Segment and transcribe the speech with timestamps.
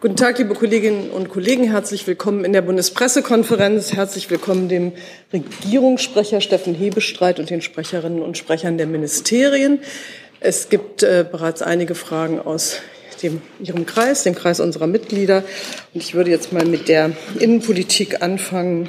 [0.00, 1.64] Guten Tag, liebe Kolleginnen und Kollegen.
[1.64, 3.94] Herzlich willkommen in der Bundespressekonferenz.
[3.94, 4.92] Herzlich willkommen dem
[5.32, 9.80] Regierungssprecher Steffen Hebestreit und den Sprecherinnen und Sprechern der Ministerien.
[10.38, 12.78] Es gibt äh, bereits einige Fragen aus
[13.24, 15.42] dem, Ihrem Kreis, dem Kreis unserer Mitglieder.
[15.92, 17.10] Und ich würde jetzt mal mit der
[17.40, 18.88] Innenpolitik anfangen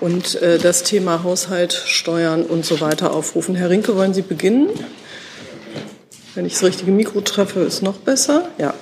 [0.00, 3.54] und äh, das Thema Haushalt, Steuern und so weiter aufrufen.
[3.54, 4.70] Herr Rinke, wollen Sie beginnen?
[6.34, 8.48] Wenn ich das richtige Mikro treffe, ist noch besser.
[8.56, 8.72] Ja.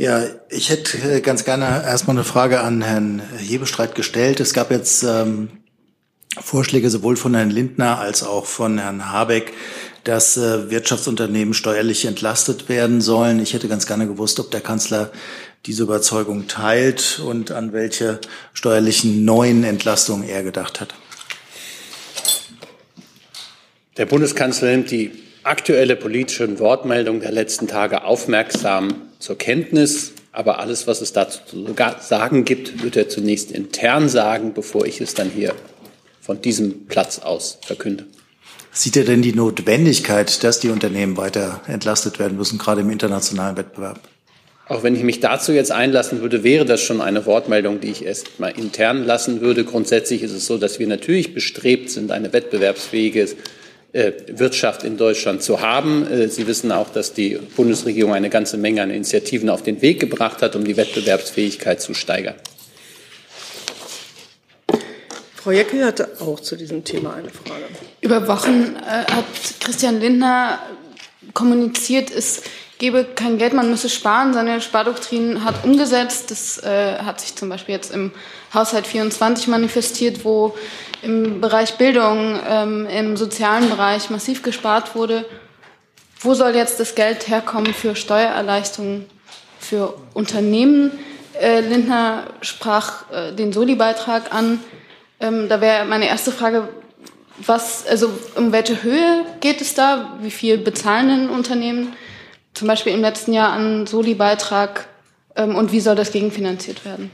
[0.00, 4.40] Ja, ich hätte äh, ganz gerne erstmal eine Frage an Herrn Hebestreit gestellt.
[4.40, 5.50] Es gab jetzt ähm,
[6.40, 9.52] Vorschläge sowohl von Herrn Lindner als auch von Herrn Habeck,
[10.04, 13.40] dass äh, Wirtschaftsunternehmen steuerlich entlastet werden sollen.
[13.40, 15.12] Ich hätte ganz gerne gewusst, ob der Kanzler
[15.66, 18.20] diese Überzeugung teilt und an welche
[18.54, 20.94] steuerlichen neuen Entlastungen er gedacht hat.
[23.98, 30.12] Der Bundeskanzler nimmt die aktuelle politische Wortmeldung der letzten Tage aufmerksam zur Kenntnis.
[30.32, 35.00] Aber alles, was es dazu zu sagen gibt, wird er zunächst intern sagen, bevor ich
[35.00, 35.54] es dann hier
[36.20, 38.06] von diesem Platz aus verkünde.
[38.72, 43.56] Sieht er denn die Notwendigkeit, dass die Unternehmen weiter entlastet werden müssen, gerade im internationalen
[43.56, 44.00] Wettbewerb?
[44.68, 48.04] Auch wenn ich mich dazu jetzt einlassen würde, wäre das schon eine Wortmeldung, die ich
[48.04, 49.64] erst mal intern lassen würde.
[49.64, 53.28] Grundsätzlich ist es so, dass wir natürlich bestrebt sind, eine wettbewerbsfähige äh,
[53.92, 56.06] Wirtschaft in Deutschland zu haben.
[56.06, 60.00] Äh, Sie wissen auch, dass die Bundesregierung eine ganze Menge an Initiativen auf den Weg
[60.00, 62.36] gebracht hat, um die Wettbewerbsfähigkeit zu steigern.
[65.34, 67.64] Frau Jeckel hatte auch zu diesem Thema eine Frage.
[68.00, 69.24] Über Wochen äh, hat
[69.58, 70.60] Christian Lindner
[71.32, 72.42] kommuniziert, es
[72.80, 74.32] gebe kein Geld, man müsse sparen.
[74.32, 76.30] Seine Spardoktrin hat umgesetzt.
[76.30, 78.10] Das äh, hat sich zum Beispiel jetzt im
[78.52, 80.56] Haushalt 24 manifestiert, wo
[81.02, 85.26] im Bereich Bildung, ähm, im sozialen Bereich massiv gespart wurde.
[86.20, 89.06] Wo soll jetzt das Geld herkommen für Steuererleichterungen
[89.58, 90.90] für Unternehmen?
[91.38, 94.58] Äh, Lindner sprach äh, den Soli-Beitrag an.
[95.20, 96.68] Ähm, da wäre meine erste Frage,
[97.44, 100.16] was, also um welche Höhe geht es da?
[100.22, 101.94] Wie viel bezahlen denn Unternehmen
[102.54, 104.88] zum Beispiel im letzten Jahr an Soli-Beitrag
[105.36, 107.10] ähm, und wie soll das gegenfinanziert werden?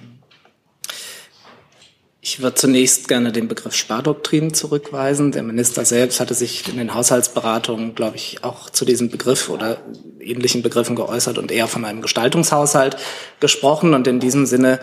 [2.28, 5.30] Ich würde zunächst gerne den Begriff Spardoktrin zurückweisen.
[5.30, 9.78] Der Minister selbst hatte sich in den Haushaltsberatungen, glaube ich, auch zu diesem Begriff oder
[10.18, 12.96] ähnlichen Begriffen geäußert und eher von einem Gestaltungshaushalt
[13.38, 13.94] gesprochen.
[13.94, 14.80] Und in diesem Sinne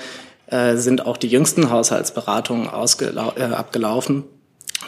[0.48, 4.24] äh, sind auch die jüngsten Haushaltsberatungen äh, abgelaufen,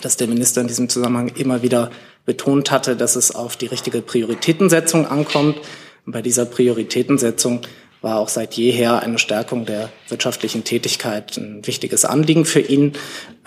[0.01, 1.91] dass der Minister in diesem Zusammenhang immer wieder
[2.25, 5.57] betont hatte, dass es auf die richtige Prioritätensetzung ankommt.
[6.05, 7.61] Und bei dieser Prioritätensetzung
[8.05, 12.93] war auch seit jeher eine Stärkung der wirtschaftlichen Tätigkeit ein wichtiges Anliegen für ihn.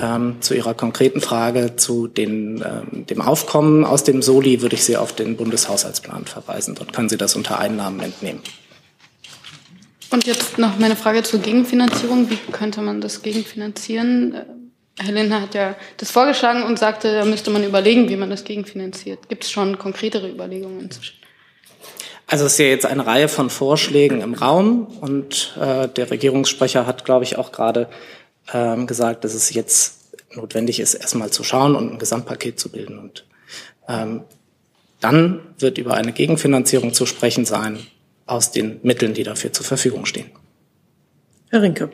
[0.01, 4.83] Ähm, zu Ihrer konkreten Frage zu den, ähm, dem Aufkommen aus dem Soli würde ich
[4.83, 6.75] Sie auf den Bundeshaushaltsplan verweisen.
[6.75, 8.41] Dort können Sie das unter Einnahmen entnehmen.
[10.11, 12.29] Und jetzt noch meine Frage zur Gegenfinanzierung.
[12.29, 14.35] Wie könnte man das gegenfinanzieren?
[14.99, 18.45] Herr Lindner hat ja das vorgeschlagen und sagte, da müsste man überlegen, wie man das
[18.45, 19.29] gegenfinanziert.
[19.29, 21.17] Gibt es schon konkretere Überlegungen inzwischen?
[22.27, 26.87] Also es ist ja jetzt eine Reihe von Vorschlägen im Raum und äh, der Regierungssprecher
[26.87, 27.89] hat, glaube ich, auch gerade
[28.53, 32.99] ähm, gesagt, dass es jetzt notwendig ist, erstmal zu schauen und ein Gesamtpaket zu bilden.
[32.99, 33.25] Und
[33.89, 34.25] ähm,
[35.01, 37.79] dann wird über eine Gegenfinanzierung zu sprechen sein
[38.27, 40.31] aus den Mitteln, die dafür zur Verfügung stehen.
[41.51, 41.91] Herr Rinke.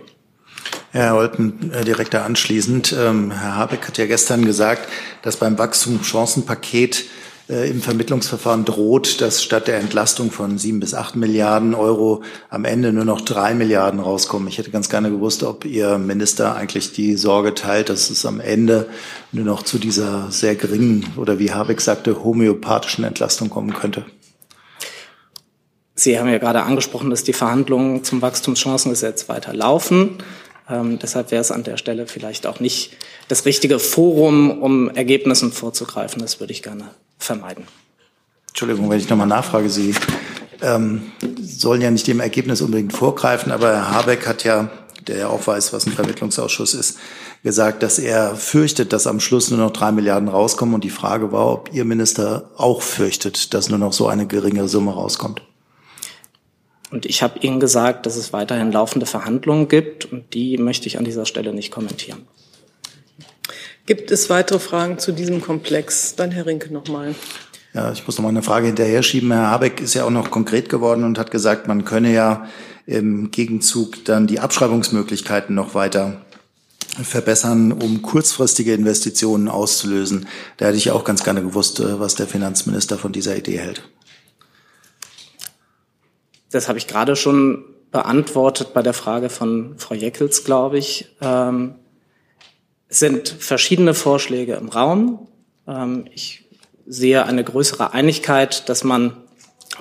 [0.95, 2.95] Herr Olpen, äh, direkt da anschließend.
[2.97, 4.89] Ähm, Herr Habeck hat ja gestern gesagt,
[5.23, 7.07] dass beim Wachstumschancenpaket
[7.49, 12.65] äh, im Vermittlungsverfahren droht, dass statt der Entlastung von sieben bis acht Milliarden Euro am
[12.65, 14.47] Ende nur noch drei Milliarden rauskommen.
[14.47, 18.39] Ich hätte ganz gerne gewusst, ob Ihr Minister eigentlich die Sorge teilt, dass es am
[18.39, 18.89] Ende
[19.33, 24.05] nur noch zu dieser sehr geringen oder wie Habeck sagte, homöopathischen Entlastung kommen könnte.
[25.97, 30.19] Sie haben ja gerade angesprochen, dass die Verhandlungen zum Wachstumschancengesetz weiter laufen.
[30.69, 32.93] Ähm, deshalb wäre es an der Stelle vielleicht auch nicht
[33.29, 36.23] das richtige Forum, um Ergebnissen vorzugreifen.
[36.23, 37.67] Das würde ich gerne vermeiden.
[38.49, 39.69] Entschuldigung, wenn ich nochmal nachfrage.
[39.69, 39.95] Sie
[40.63, 44.71] ähm, sollen ja nicht dem Ergebnis unbedingt vorgreifen, aber Herr Habeck hat ja,
[45.07, 46.99] der ja auch weiß, was ein Vermittlungsausschuss ist,
[47.43, 50.75] gesagt, dass er fürchtet, dass am Schluss nur noch drei Milliarden rauskommen.
[50.75, 54.67] Und die Frage war, ob Ihr Minister auch fürchtet, dass nur noch so eine geringe
[54.69, 55.43] Summe rauskommt.
[56.95, 60.97] Und ich habe Ihnen gesagt, dass es weiterhin laufende Verhandlungen gibt und die möchte ich
[60.97, 62.21] an dieser Stelle nicht kommentieren.
[63.85, 66.15] Gibt es weitere Fragen zu diesem Komplex?
[66.15, 67.17] Dann Herr Rinke nochmal.
[67.73, 69.33] Ja, ich muss noch mal eine Frage hinterher schieben.
[69.33, 72.47] Herr Habeck ist ja auch noch konkret geworden und hat gesagt, man könne ja
[72.87, 76.21] im Gegenzug dann die Abschreibungsmöglichkeiten noch weiter
[77.03, 80.29] verbessern, um kurzfristige Investitionen auszulösen.
[80.59, 83.83] Da hätte ich auch ganz gerne gewusst, äh, was der Finanzminister von dieser Idee hält.
[86.55, 91.17] Das habe ich gerade schon beantwortet bei der Frage von Frau Jeckels, glaube ich.
[91.21, 91.75] Ähm,
[92.89, 95.27] es sind verschiedene Vorschläge im Raum.
[95.67, 96.45] Ähm, ich
[96.87, 99.17] sehe eine größere Einigkeit, dass man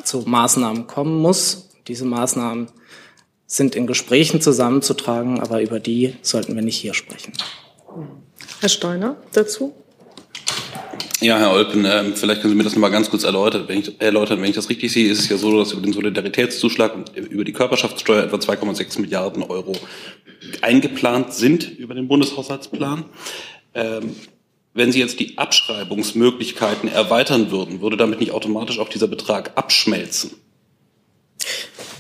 [0.04, 1.70] zu Maßnahmen kommen muss.
[1.88, 2.70] Diese Maßnahmen
[3.46, 7.34] sind in Gesprächen zusammenzutragen, aber über die sollten wir nicht hier sprechen.
[8.62, 9.76] Herr Steiner dazu?
[11.24, 13.64] Ja, Herr Olpen, äh, vielleicht können Sie mir das nochmal ganz kurz erläutern.
[13.68, 14.42] Wenn ich, erläutern.
[14.42, 17.46] Wenn ich das richtig sehe, ist es ja so, dass über den Solidaritätszuschlag und über
[17.46, 19.72] die Körperschaftssteuer etwa 2,6 Milliarden Euro
[20.62, 23.06] eingeplant sind über den Bundeshaushaltsplan.
[23.74, 24.18] Ähm,
[24.74, 30.32] wenn Sie jetzt die Abschreibungsmöglichkeiten erweitern würden, würde damit nicht automatisch auch dieser Betrag abschmelzen?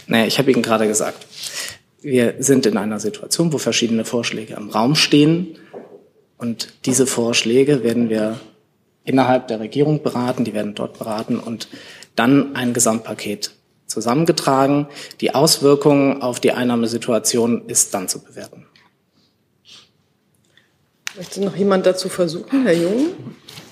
[0.06, 1.28] Naja, ich habe Ihnen gerade gesagt,
[2.02, 5.60] wir sind in einer Situation, wo verschiedene Vorschläge im Raum stehen.
[6.38, 8.42] Und diese Vorschläge werden wir
[9.06, 11.68] innerhalb der Regierung beraten, die werden dort beraten und
[12.16, 13.52] dann ein Gesamtpaket
[13.88, 14.88] zusammengetragen.
[15.22, 18.66] Die Auswirkungen auf die Einnahmesituation ist dann zu bewerten.
[21.16, 23.10] Möchte noch jemand dazu versuchen, Herr Jung?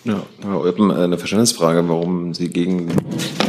[0.04, 2.90] Ja, Herr Eupen, eine Verständnisfrage, warum Sie gegen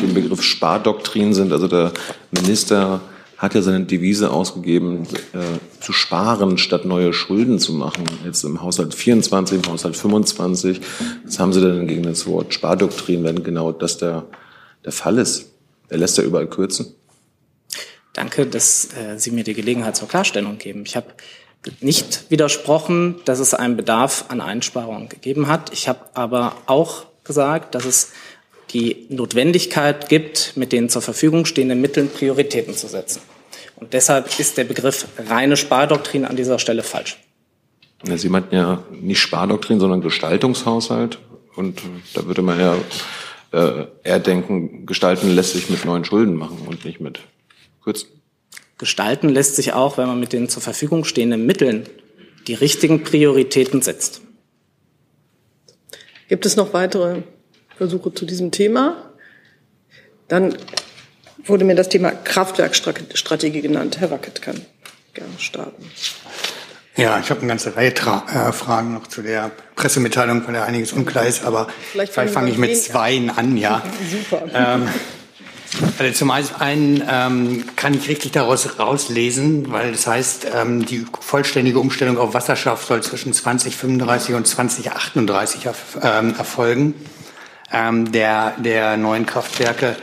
[0.00, 1.52] den Begriff Spardoktrin sind.
[1.52, 1.92] Also der
[2.30, 3.02] Minister
[3.36, 5.02] hat ja seine Devise ausgegeben,
[5.34, 8.04] äh, zu sparen, statt neue Schulden zu machen.
[8.24, 10.80] Jetzt im Haushalt 24, im Haushalt 25.
[11.24, 14.24] Was haben Sie denn gegen das Wort Spardoktrin, wenn genau das der,
[14.84, 15.52] der Fall ist?
[15.88, 16.94] Er lässt ja überall kürzen.
[18.12, 20.84] Danke, dass äh, Sie mir die Gelegenheit zur Klarstellung geben.
[20.86, 21.08] Ich habe
[21.80, 25.72] nicht widersprochen, dass es einen Bedarf an Einsparungen gegeben hat.
[25.72, 28.12] Ich habe aber auch gesagt, dass es
[28.72, 33.20] die Notwendigkeit gibt, mit den zur Verfügung stehenden Mitteln Prioritäten zu setzen.
[33.82, 37.18] Und deshalb ist der Begriff reine Spardoktrin an dieser Stelle falsch.
[38.06, 41.18] Ja, Sie meinten ja nicht Spardoktrin, sondern Gestaltungshaushalt.
[41.56, 41.82] Und
[42.14, 42.76] da würde man ja
[43.50, 47.22] äh, eher denken, gestalten lässt sich mit neuen Schulden machen und nicht mit
[47.82, 48.08] kürzen.
[48.78, 51.82] Gestalten lässt sich auch, wenn man mit den zur Verfügung stehenden Mitteln
[52.46, 54.20] die richtigen Prioritäten setzt.
[56.28, 57.22] Gibt es noch weitere
[57.78, 59.10] Versuche zu diesem Thema?
[60.28, 60.56] Dann
[61.46, 63.98] wurde mir das Thema Kraftwerkstrategie genannt.
[64.00, 64.60] Herr Wackett kann
[65.14, 65.90] gerne starten.
[66.96, 70.64] Ja, ich habe eine ganze Reihe Tra äh, Fragen noch zu der Pressemitteilung, weil da
[70.64, 73.82] einiges unklar ist, aber vielleicht, vielleicht fange ich mit zweien an, ja.
[74.30, 74.44] Super.
[74.52, 74.88] Ähm,
[75.98, 81.78] also zum einen ähm, kann ich richtig daraus rauslesen, weil das heißt, ähm, die vollständige
[81.78, 85.68] Umstellung auf Wasserstoff soll zwischen 2035 und 2038
[86.02, 86.94] ähm, erfolgen
[87.72, 89.96] ähm, der, der neuen Kraftwerke,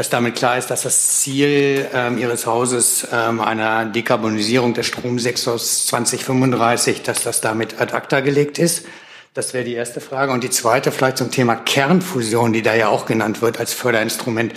[0.00, 5.88] dass damit klar ist, dass das Ziel ähm, Ihres Hauses ähm, einer Dekarbonisierung des Stromsektors
[5.88, 8.86] 2035, dass das damit ad acta gelegt ist.
[9.34, 10.32] Das wäre die erste Frage.
[10.32, 14.54] Und die zweite vielleicht zum Thema Kernfusion, die da ja auch genannt wird als Förderinstrument.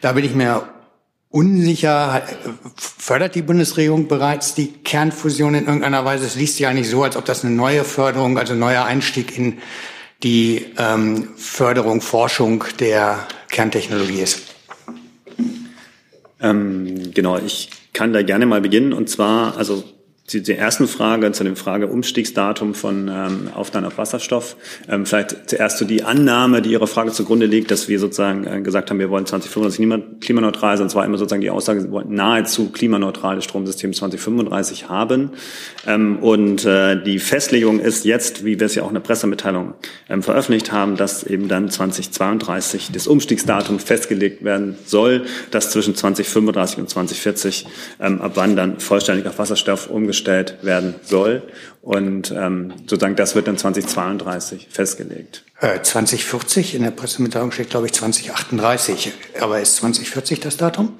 [0.00, 0.62] Da bin ich mir
[1.28, 2.22] unsicher.
[2.76, 6.24] Fördert die Bundesregierung bereits die Kernfusion in irgendeiner Weise?
[6.24, 9.58] Es liest sich eigentlich so, als ob das eine neue Förderung, also neuer Einstieg in
[10.22, 14.53] die ähm, Förderung, Forschung der Kerntechnologie ist.
[16.40, 18.92] Ähm, genau, ich kann da gerne mal beginnen.
[18.92, 19.84] Und zwar, also
[20.26, 24.56] zu der ersten Frage, zu der Frage Umstiegsdatum von ähm, Aufnahme auf Wasserstoff.
[24.88, 28.46] Ähm, vielleicht zuerst zu so die Annahme, die Ihrer Frage zugrunde liegt, dass wir sozusagen
[28.46, 30.84] äh, gesagt haben, wir wollen 2035 klimaneutral sein.
[30.84, 35.32] Und zwar immer sozusagen die Aussage, wir wollen nahezu klimaneutrales Stromsystem 2035 haben.
[35.86, 39.74] Ähm, und äh, die Festlegung ist jetzt, wie wir es ja auch in der Pressemitteilung
[40.08, 46.78] ähm, veröffentlicht haben, dass eben dann 2032 das Umstiegsdatum festgelegt werden soll, dass zwischen 2035
[46.78, 47.66] und 2040
[48.00, 51.42] ähm, ab wann dann vollständig auf Wasserstoff umgestellt umgestellt werden soll.
[51.82, 55.44] Und ähm, sozusagen das wird dann 2032 festgelegt.
[55.60, 59.12] Äh, 2040, in der Pressemitteilung steht, glaube ich, 2038.
[59.40, 60.96] Aber ist 2040 das Datum?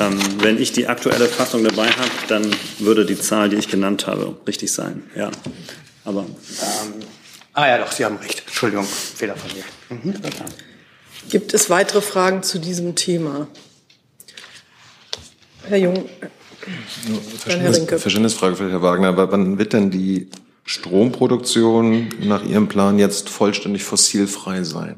[0.00, 2.44] Ähm, wenn ich die aktuelle Fassung dabei habe, dann
[2.80, 5.04] würde die Zahl, die ich genannt habe, richtig sein.
[5.14, 5.30] Ja.
[6.04, 6.22] Aber.
[6.22, 6.94] Ähm,
[7.52, 8.42] ah ja, doch, Sie haben recht.
[8.46, 9.64] Entschuldigung, Fehler von mir.
[9.96, 10.14] Mhm.
[11.30, 13.46] Gibt es weitere Fragen zu diesem Thema?
[15.66, 16.08] Herr Jung,
[17.38, 19.08] Verständnis, Verständnisfrage für Herr Wagner.
[19.08, 20.28] Aber wann wird denn die
[20.64, 24.96] Stromproduktion nach Ihrem Plan jetzt vollständig fossilfrei sein?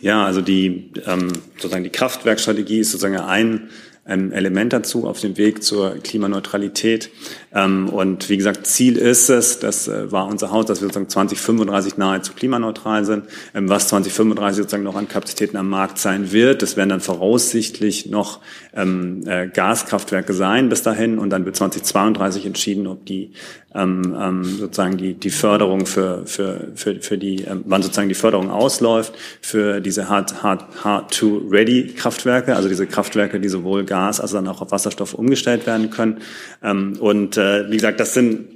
[0.00, 3.70] Ja, also die ähm, sozusagen die Kraftwerkstrategie ist sozusagen ein
[4.04, 7.10] ein Element dazu auf dem Weg zur Klimaneutralität.
[7.54, 11.08] Ähm, und wie gesagt, Ziel ist es, das äh, war unser Haus, dass wir sozusagen
[11.08, 13.26] 2035 nahezu klimaneutral sind.
[13.54, 18.06] Ähm, was 2035 sozusagen noch an Kapazitäten am Markt sein wird, das werden dann voraussichtlich
[18.06, 18.40] noch
[18.74, 21.18] ähm, äh, Gaskraftwerke sein bis dahin.
[21.18, 23.32] Und dann wird 2032 entschieden, ob die
[23.74, 29.80] sozusagen die, die Förderung für, für, für, für die, wann sozusagen die Förderung ausläuft für
[29.80, 35.66] diese Hard, Hard, Hard-to-Ready-Kraftwerke, also diese Kraftwerke, die sowohl Gas als auch auf Wasserstoff umgestellt
[35.66, 36.18] werden können.
[36.62, 38.48] Ähm, und äh, wie gesagt, das sind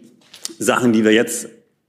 [0.58, 1.48] Sachen, die wir jetzt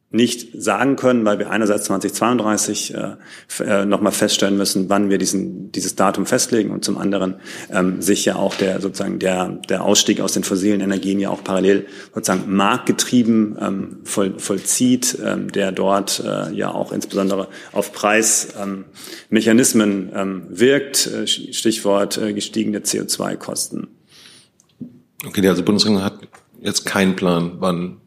[0.10, 3.16] nicht sagen können, weil wir einerseits 2032 äh,
[3.60, 7.36] äh nochmal feststellen müssen, wann wir diesen, dieses Datum festlegen und zum anderen
[7.70, 11.44] ähm, sich ja auch der sozusagen der, der Ausstieg aus den fossilen Energien ja auch
[11.44, 20.10] parallel sozusagen marktgetrieben ähm, voll, vollzieht, ähm, der dort äh, ja auch insbesondere auf Preismechanismen
[20.16, 23.90] ähm, wirkt, äh, Stichwort äh, gestiegene CO2-Kosten.
[25.26, 26.20] Okay, also Bundesregierung hat
[26.62, 27.98] jetzt keinen Plan, wann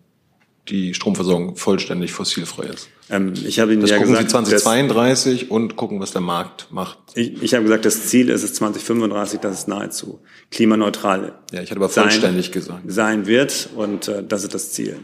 [0.68, 2.88] die Stromversorgung vollständig fossilfrei ist.
[3.10, 6.68] Ähm, ich habe Ihnen das ja gucken gesagt, Sie 2032 und gucken, was der Markt
[6.70, 6.98] macht.
[7.14, 11.70] Ich, ich habe gesagt, das Ziel ist es 2035, dass es nahezu klimaneutral ja, ich
[11.70, 12.82] hatte aber vollständig sein, gesagt.
[12.86, 14.96] sein wird und äh, das ist das Ziel.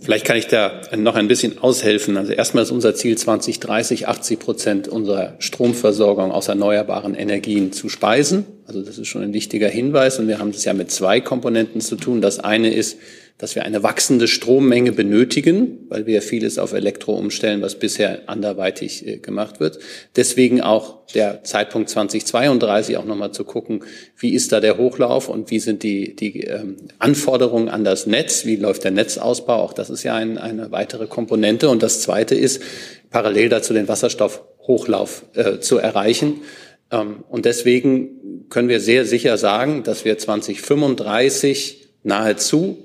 [0.00, 2.16] Vielleicht kann ich da noch ein bisschen aushelfen.
[2.16, 8.46] Also erstmal ist unser Ziel 2030, 80 Prozent unserer Stromversorgung aus erneuerbaren Energien zu speisen.
[8.72, 10.18] Also das ist schon ein wichtiger Hinweis.
[10.18, 12.22] Und wir haben es ja mit zwei Komponenten zu tun.
[12.22, 12.96] Das eine ist,
[13.36, 19.06] dass wir eine wachsende Strommenge benötigen, weil wir vieles auf Elektro umstellen, was bisher anderweitig
[19.06, 19.78] äh, gemacht wird.
[20.16, 23.84] Deswegen auch der Zeitpunkt 2032 auch nochmal zu gucken,
[24.16, 28.46] wie ist da der Hochlauf und wie sind die, die ähm, Anforderungen an das Netz,
[28.46, 29.56] wie läuft der Netzausbau.
[29.56, 31.68] Auch das ist ja ein, eine weitere Komponente.
[31.68, 32.62] Und das Zweite ist,
[33.10, 36.40] parallel dazu den Wasserstoffhochlauf äh, zu erreichen.
[36.92, 42.78] Ähm, und deswegen können wir sehr sicher sagen, dass wir 2035 nahezu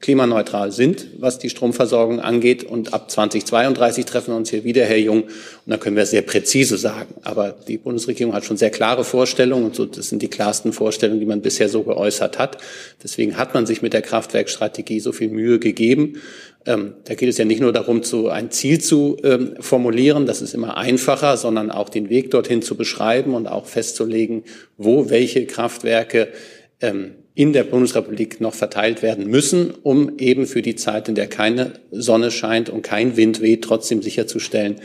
[0.00, 2.62] klimaneutral sind, was die Stromversorgung angeht.
[2.62, 5.32] Und ab 2032 treffen wir uns hier wieder, Herr Jung, und
[5.66, 7.14] dann können wir sehr präzise sagen.
[7.22, 11.20] Aber die Bundesregierung hat schon sehr klare Vorstellungen und so, das sind die klarsten Vorstellungen,
[11.20, 12.58] die man bisher so geäußert hat.
[13.02, 16.20] Deswegen hat man sich mit der Kraftwerkstrategie so viel Mühe gegeben.
[16.66, 20.42] Ähm, da geht es ja nicht nur darum, zu, ein Ziel zu ähm, formulieren, das
[20.42, 24.44] ist immer einfacher, sondern auch den Weg dorthin zu beschreiben und auch festzulegen,
[24.76, 26.28] wo welche Kraftwerke
[26.80, 31.28] ähm, in der Bundesrepublik noch verteilt werden müssen, um eben für die Zeit, in der
[31.28, 34.80] keine Sonne scheint und kein Wind weht, trotzdem sicherzustellen,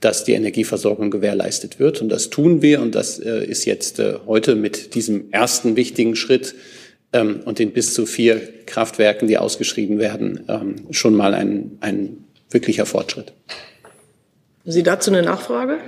[0.00, 2.00] dass die Energieversorgung gewährleistet wird.
[2.00, 2.80] Und das tun wir.
[2.80, 6.54] Und das äh, ist jetzt äh, heute mit diesem ersten wichtigen Schritt
[7.12, 12.24] ähm, und den bis zu vier Kraftwerken, die ausgeschrieben werden, ähm, schon mal ein, ein
[12.50, 13.32] wirklicher Fortschritt.
[14.64, 15.78] Sie dazu eine Nachfrage?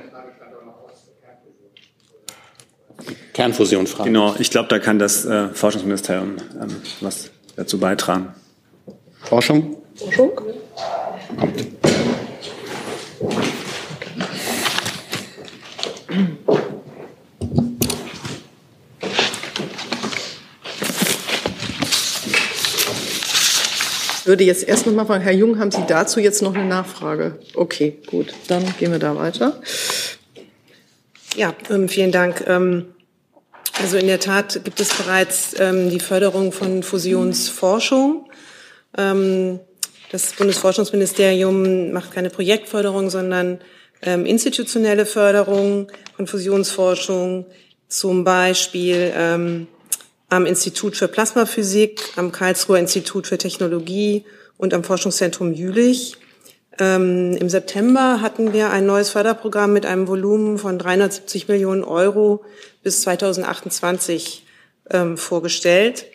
[3.33, 4.13] Kernfusion fragen.
[4.13, 8.35] Genau, ich glaube, da kann das äh, Forschungsministerium ähm, was dazu beitragen.
[9.23, 9.77] Forschung?
[9.95, 10.33] Forschung?
[11.39, 11.67] Kommt.
[24.31, 27.41] Würde jetzt erst noch mal fragen, Herr Jung, haben Sie dazu jetzt noch eine Nachfrage?
[27.55, 29.61] Okay, gut, dann gehen wir da weiter.
[31.35, 32.45] Ja, ähm, vielen Dank.
[32.47, 32.95] Ähm,
[33.83, 38.31] also in der Tat gibt es bereits ähm, die Förderung von Fusionsforschung.
[38.97, 39.59] Ähm,
[40.13, 43.59] das Bundesforschungsministerium macht keine Projektförderung, sondern
[44.01, 47.47] ähm, institutionelle Förderung von Fusionsforschung,
[47.89, 49.67] zum Beispiel ähm,
[50.31, 54.25] am Institut für Plasmaphysik, am Karlsruher Institut für Technologie
[54.57, 56.17] und am Forschungszentrum Jülich.
[56.79, 62.45] Ähm, Im September hatten wir ein neues Förderprogramm mit einem Volumen von 370 Millionen Euro
[62.83, 64.47] bis 2028
[64.91, 66.07] ähm, vorgestellt.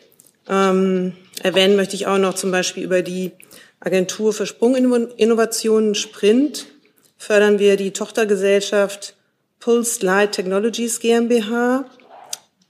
[0.48, 3.31] Ähm, erwähnen möchte ich auch noch zum Beispiel über die
[3.79, 6.67] Agentur für Sprunginnovationen Sprint
[7.17, 9.15] fördern wir die Tochtergesellschaft
[9.60, 11.86] Pulse Light Technologies GmbH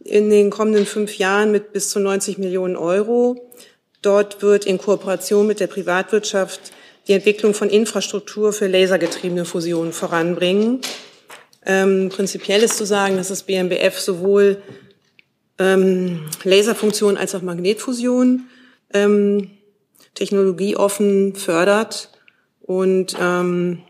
[0.06, 3.52] in den kommenden fünf Jahren mit bis zu 90 Millionen Euro.
[4.04, 6.72] Dort wird in Kooperation mit der Privatwirtschaft
[7.08, 10.82] die Entwicklung von Infrastruktur für lasergetriebene Fusionen voranbringen.
[11.66, 14.62] Ähm, prinzipiell ist zu sagen, dass das BMBF sowohl
[15.58, 18.44] ähm, Laserfunktion als auch Magnetfusion
[18.94, 19.50] ähm,
[20.14, 22.12] technologieoffen fördert
[22.62, 23.82] und ähm,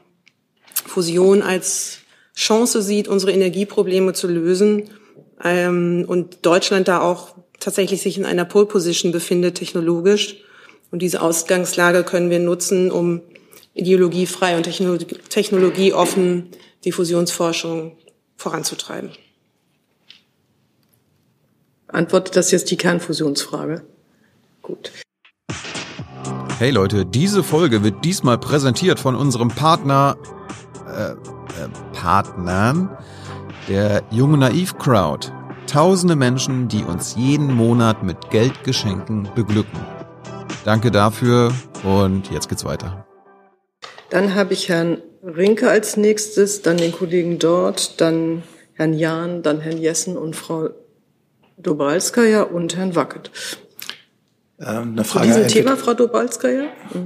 [0.86, 2.00] Fusion als
[2.38, 4.90] Chance sieht, unsere Energieprobleme zu lösen
[5.44, 10.38] ähm, und Deutschland da auch tatsächlich sich in einer Pole Position befindet technologisch
[10.92, 13.22] und diese Ausgangslage können wir nutzen, um
[13.74, 16.50] ideologiefrei und technologieoffen
[16.84, 17.98] die Fusionsforschung
[18.38, 19.12] voranzutreiben.
[21.88, 23.84] Antwortet das jetzt die Kernfusionsfrage?
[24.62, 24.92] Gut.
[26.58, 30.18] Hey Leute, diese Folge wird diesmal präsentiert von unserem Partner,
[30.88, 31.16] äh, äh,
[31.94, 32.98] Partnern,
[33.68, 35.32] der Junge Naiv Crowd.
[35.68, 39.80] Tausende Menschen, die uns jeden Monat mit Geldgeschenken beglücken.
[40.64, 41.52] Danke dafür
[41.84, 43.06] und jetzt geht's weiter.
[44.10, 48.44] Dann habe ich Herrn Rinke als nächstes, dann den Kollegen dort, dann
[48.74, 50.70] Herrn Jahn, dann Herrn Jessen und Frau
[51.58, 53.32] Dobalskaya und Herrn Wackett.
[54.60, 56.64] Ähm, eine Frage Zu diesem Thema, Frau Dobalskaya?
[56.94, 57.06] Mhm.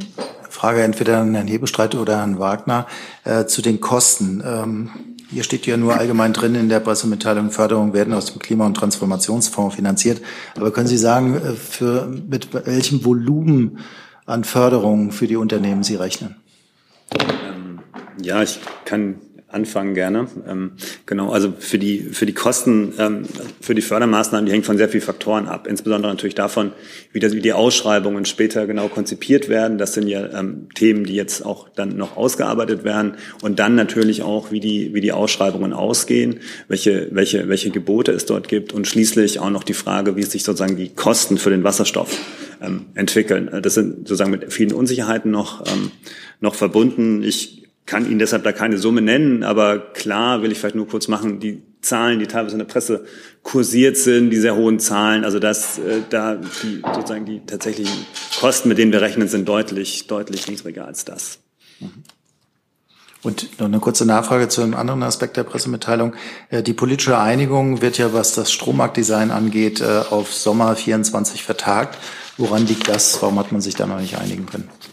[0.49, 2.87] Frage entweder an Herrn Hebestreit oder Herrn Wagner
[3.23, 4.43] äh, zu den Kosten.
[4.45, 4.89] Ähm,
[5.31, 8.75] hier steht ja nur allgemein drin in der Pressemitteilung, Förderung werden aus dem Klima- und
[8.75, 10.21] Transformationsfonds finanziert.
[10.55, 13.79] Aber können Sie sagen, äh, für, mit welchem Volumen
[14.25, 16.35] an Förderung für die Unternehmen Sie rechnen?
[17.19, 17.79] Ähm,
[18.21, 19.15] ja, ich kann
[19.51, 20.27] anfangen gerne.
[20.47, 20.71] Ähm,
[21.05, 23.23] genau, also für die, für die Kosten, ähm,
[23.61, 25.67] für die Fördermaßnahmen, die hängen von sehr vielen Faktoren ab.
[25.67, 26.71] Insbesondere natürlich davon,
[27.11, 29.77] wie, das, wie die Ausschreibungen später genau konzipiert werden.
[29.77, 33.15] Das sind ja ähm, Themen, die jetzt auch dann noch ausgearbeitet werden.
[33.41, 38.25] Und dann natürlich auch, wie die, wie die Ausschreibungen ausgehen, welche, welche, welche Gebote es
[38.25, 41.63] dort gibt und schließlich auch noch die Frage, wie sich sozusagen die Kosten für den
[41.63, 42.15] Wasserstoff
[42.61, 43.49] ähm, entwickeln.
[43.63, 45.91] Das sind sozusagen mit vielen Unsicherheiten noch, ähm,
[46.39, 47.23] noch verbunden.
[47.23, 51.07] Ich kann Ihnen deshalb da keine Summe nennen, aber klar will ich vielleicht nur kurz
[51.07, 53.03] machen, die Zahlen, die teilweise in der Presse
[53.41, 58.05] kursiert sind, die sehr hohen Zahlen, also dass äh, da die sozusagen die tatsächlichen
[58.39, 61.39] Kosten, mit denen wir rechnen, sind deutlich, deutlich niedriger als das.
[63.23, 66.13] Und noch eine kurze Nachfrage zu einem anderen Aspekt der Pressemitteilung.
[66.49, 71.97] Äh, die politische Einigung wird ja, was das Strommarktdesign angeht, äh, auf Sommer 24 vertagt.
[72.37, 73.19] Woran liegt das?
[73.21, 74.69] Warum hat man sich da noch nicht einigen können?
[74.69, 74.89] Ähm,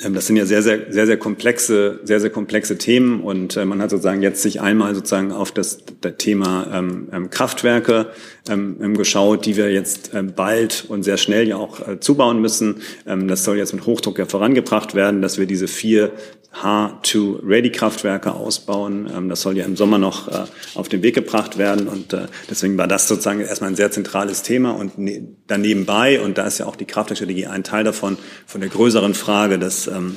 [0.00, 3.82] das sind ja sehr, sehr, sehr, sehr komplexe, sehr, sehr komplexe Themen und äh, man
[3.82, 8.06] hat sozusagen jetzt sich einmal sozusagen auf das, das Thema ähm, ähm, Kraftwerke
[8.48, 12.40] ähm, ähm geschaut, die wir jetzt ähm, bald und sehr schnell ja auch äh, zubauen
[12.40, 12.76] müssen.
[13.08, 16.12] Ähm, das soll jetzt mit Hochdruck ja vorangebracht werden, dass wir diese vier
[16.54, 19.10] H2-Ready-Kraftwerke ausbauen.
[19.14, 22.26] Ähm, das soll ja im Sommer noch äh, auf den Weg gebracht werden und äh,
[22.50, 26.58] deswegen war das sozusagen erstmal ein sehr zentrales Thema und ne danebenbei, und da ist
[26.58, 30.16] ja auch die Kraftwerkstrategie ein Teil davon, von der größeren Frage des ähm,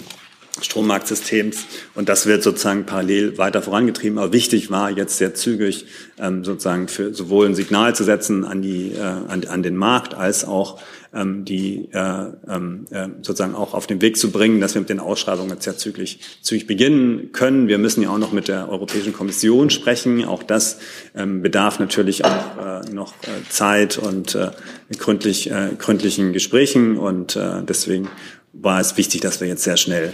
[0.60, 1.66] Strommarktsystems.
[1.96, 4.18] Und das wird sozusagen parallel weiter vorangetrieben.
[4.18, 5.86] Aber wichtig war jetzt sehr zügig
[6.20, 10.14] ähm, sozusagen für sowohl ein Signal zu setzen an, die, äh, an, an den Markt
[10.14, 10.82] als auch
[11.14, 14.90] ähm, die äh, ähm, äh, sozusagen auch auf den Weg zu bringen, dass wir mit
[14.90, 17.68] den Ausschreibungen jetzt ja zügig, zügig beginnen können.
[17.68, 20.24] Wir müssen ja auch noch mit der Europäischen Kommission sprechen.
[20.26, 20.80] Auch das
[21.16, 24.52] ähm, bedarf natürlich auch äh, noch äh, Zeit und äh,
[24.98, 26.98] gründlich, äh, gründlichen Gesprächen.
[26.98, 28.08] Und äh, deswegen
[28.54, 30.14] war es wichtig, dass wir jetzt sehr schnell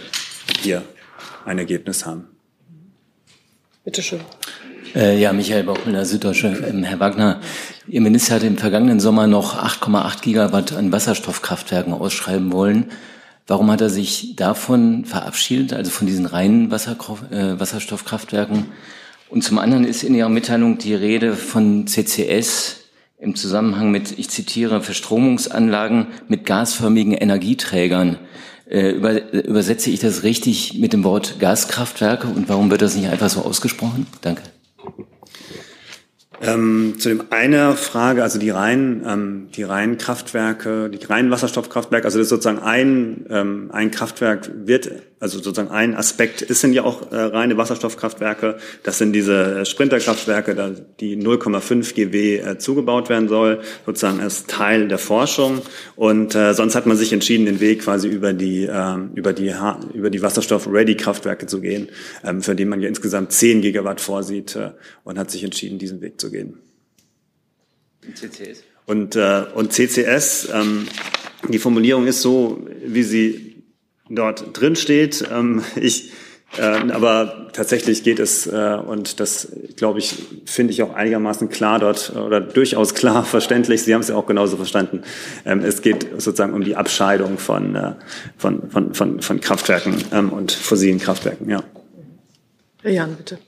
[0.62, 0.84] hier
[1.45, 2.28] ein Ergebnis haben.
[3.84, 4.21] Bitte schön.
[4.95, 6.47] Äh, ja, Michael Bauchmüller, Süddeutsche.
[6.67, 7.41] Ähm, Herr Wagner,
[7.88, 12.91] Ihr Minister hat im vergangenen Sommer noch 8,8 Gigawatt an Wasserstoffkraftwerken ausschreiben wollen.
[13.47, 18.65] Warum hat er sich davon verabschiedet, also von diesen reinen Wasserkraft, äh, Wasserstoffkraftwerken?
[19.30, 22.87] Und zum anderen ist in Ihrer Mitteilung die Rede von CCS
[23.19, 28.19] im Zusammenhang mit, ich zitiere, Verstromungsanlagen mit gasförmigen Energieträgern.
[28.69, 33.10] Äh, über, übersetze ich das richtig mit dem Wort Gaskraftwerke und warum wird das nicht
[33.10, 34.06] einfach so ausgesprochen?
[34.21, 34.43] Danke.
[36.39, 42.06] Ähm, zu dem eine Frage, also die reinen, ähm, die reinen Kraftwerke, die reinen Wasserstoffkraftwerke,
[42.06, 46.73] also das ist sozusagen ein, ähm, ein Kraftwerk wird, also sozusagen ein Aspekt ist sind
[46.73, 48.58] ja auch äh, reine Wasserstoffkraftwerke.
[48.84, 54.45] Das sind diese äh, Sprinterkraftwerke, da die 0,5 GW äh, zugebaut werden soll, sozusagen als
[54.45, 55.62] Teil der Forschung.
[55.95, 59.53] Und äh, sonst hat man sich entschieden, den Weg quasi über die äh, über die
[59.93, 61.89] über die Wasserstoff-Ready-Kraftwerke zu gehen,
[62.23, 64.71] ähm, für den man ja insgesamt 10 Gigawatt vorsieht äh,
[65.03, 66.60] und hat sich entschieden, diesen Weg zu gehen.
[68.13, 68.63] CCS.
[68.86, 70.88] Und, äh, und CCS, ähm,
[71.49, 73.46] die Formulierung ist so, wie sie
[74.10, 75.28] dort drin steht.
[75.32, 76.12] Ähm, ich,
[76.58, 80.15] äh, aber tatsächlich geht es, äh, und das, glaube ich,
[80.46, 83.84] finde ich auch einigermaßen klar dort oder durchaus klar verständlich.
[83.84, 85.04] Sie haben es ja auch genauso verstanden.
[85.46, 87.93] Ähm, es geht sozusagen um die Abscheidung von, äh,
[88.38, 91.50] von, von, von, von Kraftwerken ähm, und fossilen Kraftwerken.
[91.50, 91.63] Ja.
[92.82, 93.39] Herr Jan, bitte.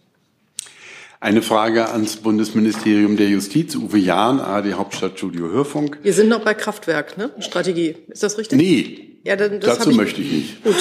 [1.22, 5.98] Eine Frage ans Bundesministerium der Justiz, Uwe Jahn, AD Hauptstadt Studio Hörfunk.
[6.02, 7.30] Wir sind noch bei Kraftwerk, ne?
[7.40, 7.98] Strategie.
[8.08, 8.58] Ist das richtig?
[8.58, 9.09] Nee.
[9.24, 10.64] Ja, dann, das Dazu ich, möchte ich nicht.
[10.64, 10.76] Gut,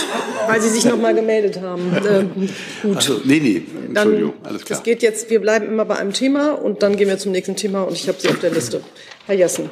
[0.47, 1.93] weil Sie sich noch mal gemeldet haben.
[2.09, 2.49] Ähm,
[2.83, 2.97] gut.
[2.97, 4.79] Also, nee, nee, Entschuldigung, dann, alles klar.
[4.79, 7.57] Das geht jetzt, wir bleiben immer bei einem Thema und dann gehen wir zum nächsten
[7.57, 8.81] Thema und ich habe Sie auf der Liste.
[9.27, 9.71] Herr Jessen.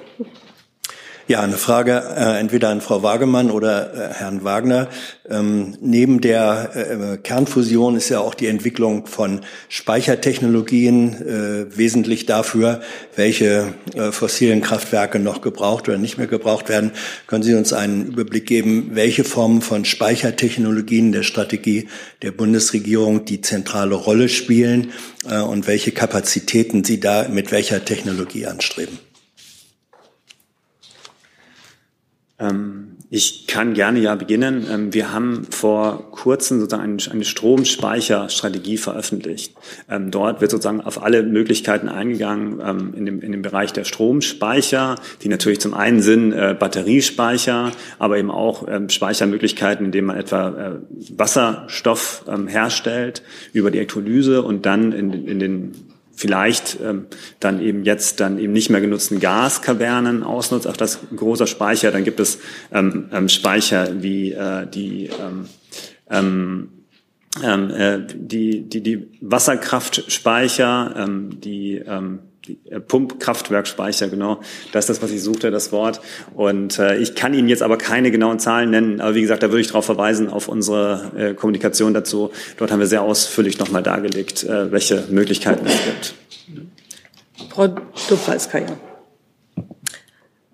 [1.28, 4.86] Ja, eine Frage äh, entweder an Frau Wagemann oder äh, Herrn Wagner.
[5.28, 12.80] Ähm, neben der äh, Kernfusion ist ja auch die Entwicklung von Speichertechnologien äh, wesentlich dafür,
[13.16, 16.92] welche äh, fossilen Kraftwerke noch gebraucht oder nicht mehr gebraucht werden.
[17.26, 21.88] Können Sie uns einen Überblick geben, welche Formen von Speichertechnologien der Strategie
[22.22, 24.92] der Bundesregierung die zentrale Rolle spielen
[25.28, 28.96] äh, und welche Kapazitäten Sie da mit welcher Technologie anstreben?
[28.96, 29.06] Ähm,
[33.08, 34.66] ich kann gerne ja beginnen.
[34.70, 39.54] Ähm, wir haben vor kurzem sozusagen eine Stromspeicherstrategie veröffentlicht.
[39.88, 44.96] Ähm, dort wird sozusagen auf alle Möglichkeiten eingegangen in dem, in dem Bereich der Stromspeicher,
[45.22, 50.70] die natürlich zum einen sind äh, Batteriespeicher, aber eben auch Speichermöglichkeiten, indem man etwa äh,
[51.16, 53.22] Wasserstoff herstellt
[53.52, 55.72] über die Elektrolyse und dann in, in den
[56.16, 57.06] vielleicht ähm,
[57.38, 61.92] dann eben jetzt dann eben nicht mehr genutzten Gaskavernen ausnutzt, auch das großer Speicher.
[61.92, 62.40] Dann gibt es
[62.72, 65.46] ähm, ähm, Speicher wie äh, die ähm,
[66.10, 66.68] ähm,
[67.44, 72.35] ähm äh, die, die, die Wasserkraftspeicher, ähm, die ähm, äh,
[72.88, 74.40] Pumpkraftwerkspeicher, genau.
[74.72, 76.00] Das ist das, was ich suchte, das Wort.
[76.34, 79.00] Und äh, ich kann Ihnen jetzt aber keine genauen Zahlen nennen.
[79.00, 82.30] Aber wie gesagt, da würde ich darauf verweisen, auf unsere äh, Kommunikation dazu.
[82.56, 86.14] Dort haben wir sehr ausführlich nochmal dargelegt, äh, welche Möglichkeiten es gibt.
[87.50, 87.68] Frau
[88.08, 88.76] Dubhalskaya.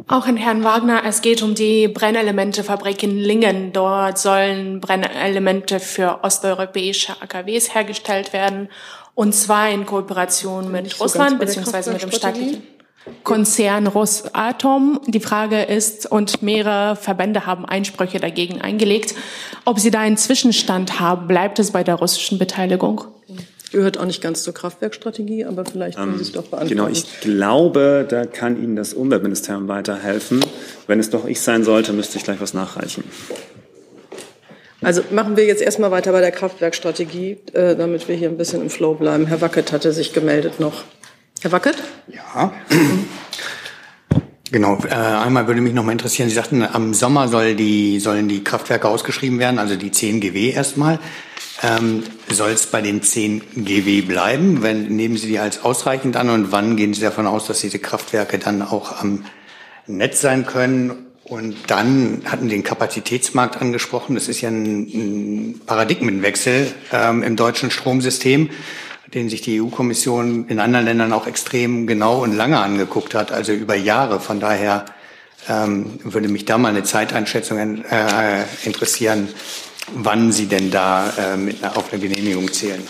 [0.09, 3.73] Auch in Herrn Wagner, es geht um die Brennelementefabrik in Lingen.
[3.73, 8.69] Dort sollen Brennelemente für osteuropäische AKWs hergestellt werden.
[9.15, 12.63] Und zwar in Kooperation mit Russland beziehungsweise mit dem staatlichen
[13.25, 15.01] Konzern Rosatom.
[15.07, 19.15] Die Frage ist, und mehrere Verbände haben Einsprüche dagegen eingelegt,
[19.65, 21.27] ob sie da einen Zwischenstand haben.
[21.27, 23.05] Bleibt es bei der russischen Beteiligung?
[23.73, 26.69] Gehört auch nicht ganz zur Kraftwerkstrategie, aber vielleicht können ähm, Sie es doch beantworten.
[26.69, 30.45] Genau, ich glaube, da kann Ihnen das Umweltministerium weiterhelfen.
[30.87, 33.03] Wenn es doch ich sein sollte, müsste ich gleich was nachreichen.
[34.83, 38.63] Also machen wir jetzt erstmal weiter bei der Kraftwerkstrategie, äh, damit wir hier ein bisschen
[38.63, 39.27] im Flow bleiben.
[39.27, 40.83] Herr Wackett hatte sich gemeldet noch.
[41.41, 41.77] Herr Wackett?
[42.09, 42.53] Ja.
[44.51, 48.29] Genau, äh, einmal würde mich noch mal interessieren, Sie sagten, am Sommer soll die, sollen
[48.29, 50.99] die Kraftwerke ausgeschrieben werden, also die 10 GW erstmal.
[51.63, 54.63] Ähm, soll es bei den 10 GW bleiben?
[54.63, 57.79] Wenn, nehmen Sie die als ausreichend an und wann gehen Sie davon aus, dass diese
[57.79, 59.25] Kraftwerke dann auch am
[59.87, 61.12] Netz sein können?
[61.25, 64.15] Und dann hatten den Kapazitätsmarkt angesprochen.
[64.15, 68.51] Das ist ja ein, ein Paradigmenwechsel ähm, im deutschen Stromsystem,
[69.15, 73.53] den sich die EU-Kommission in anderen Ländern auch extrem genau und lange angeguckt hat, also
[73.53, 74.19] über Jahre.
[74.19, 74.85] Von daher
[75.49, 79.29] ähm, würde mich da mal eine Zeiteinschätzung äh, interessieren,
[79.95, 82.83] wann Sie denn da äh, mit, auf eine Genehmigung zählen.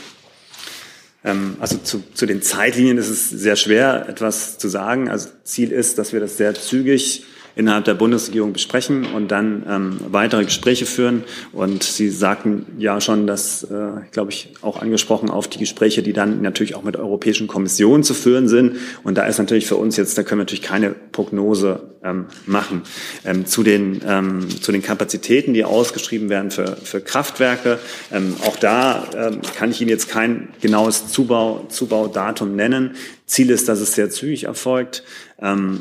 [1.24, 5.08] Ähm, also zu, zu den Zeitlinien ist es sehr schwer, etwas zu sagen.
[5.08, 9.96] Also Ziel ist, dass wir das sehr zügig innerhalb der Bundesregierung besprechen und dann ähm,
[10.08, 11.24] weitere Gespräche führen.
[11.52, 16.12] Und Sie sagten ja schon, dass, äh, glaube ich, auch angesprochen auf die Gespräche, die
[16.12, 18.76] dann natürlich auch mit Europäischen Kommission zu führen sind.
[19.04, 22.82] Und da ist natürlich für uns jetzt, da können wir natürlich keine Prognose ähm, machen.
[23.24, 27.78] Ähm, zu, den, ähm, zu den Kapazitäten, die ausgeschrieben werden für, für Kraftwerke,
[28.10, 32.96] ähm, auch da ähm, kann ich Ihnen jetzt kein genaues Zubau, Zubaudatum nennen.
[33.26, 35.04] Ziel ist, dass es sehr zügig erfolgt.
[35.40, 35.80] Ähm,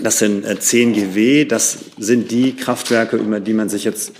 [0.00, 4.12] das sind 10 äh, GW, das sind die Kraftwerke, über die man sich jetzt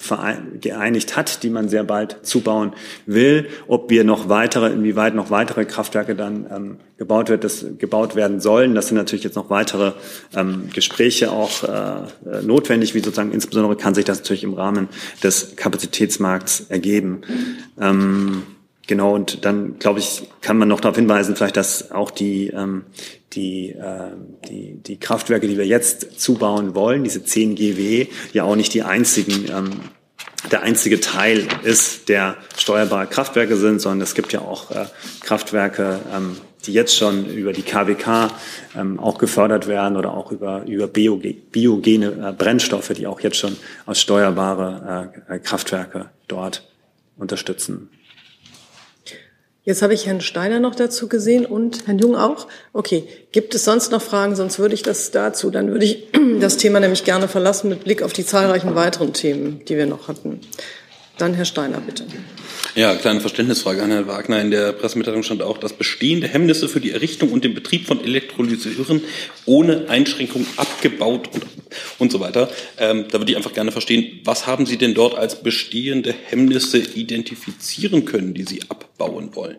[0.61, 2.73] geeinigt hat, die man sehr bald zubauen
[3.07, 3.49] will.
[3.69, 8.41] Ob wir noch weitere, inwieweit noch weitere Kraftwerke dann ähm, gebaut wird, das gebaut werden
[8.41, 9.93] sollen, das sind natürlich jetzt noch weitere
[10.35, 14.89] ähm, Gespräche auch äh, notwendig, wie sozusagen insbesondere kann sich das natürlich im Rahmen
[15.23, 17.23] des Kapazitätsmarkts ergeben.
[17.81, 18.43] Ähm,
[18.89, 22.85] Genau, und dann, glaube ich, kann man noch darauf hinweisen, vielleicht, dass auch die, ähm,
[23.33, 24.11] die, äh,
[24.49, 28.83] die, die Kraftwerke, die wir jetzt zubauen wollen, diese 10 GW, ja auch nicht die
[28.83, 29.71] einzigen ähm,
[30.51, 34.87] der einzige Teil ist, der steuerbare Kraftwerke sind, sondern es gibt ja auch äh,
[35.21, 38.31] Kraftwerke, ähm, die jetzt schon über die KWK
[38.77, 43.37] ähm, auch gefördert werden oder auch über, über bioge biogene äh, Brennstoffe, die auch jetzt
[43.37, 46.69] schon als steuerbare äh, Kraftwerke dort
[47.17, 47.91] unterstützen.
[49.65, 52.49] Jetzt habe ich Herrn Steiner noch dazu gesehen und Herrn Jung auch.
[52.73, 54.35] Okay, gibt es sonst noch Fragen?
[54.35, 56.09] Sonst würde ich das dazu, dann würde ich
[56.41, 60.09] das Thema nämlich gerne verlassen mit Blick auf die zahlreichen weiteren Themen, die wir noch
[60.09, 60.41] hatten.
[61.23, 62.05] Dann Herr Steiner, bitte.
[62.75, 64.41] Ja, kleine Verständnisfrage an Herrn Wagner.
[64.41, 68.03] In der Pressemitteilung stand auch, dass bestehende Hemmnisse für die Errichtung und den Betrieb von
[68.03, 69.03] Elektrolyseuren
[69.47, 71.47] ohne Einschränkung abgebaut und,
[72.01, 72.51] und so weiter.
[72.77, 76.79] Ähm, da würde ich einfach gerne verstehen, was haben Sie denn dort als bestehende Hemmnisse
[76.79, 79.59] identifizieren können, die Sie abbauen wollen?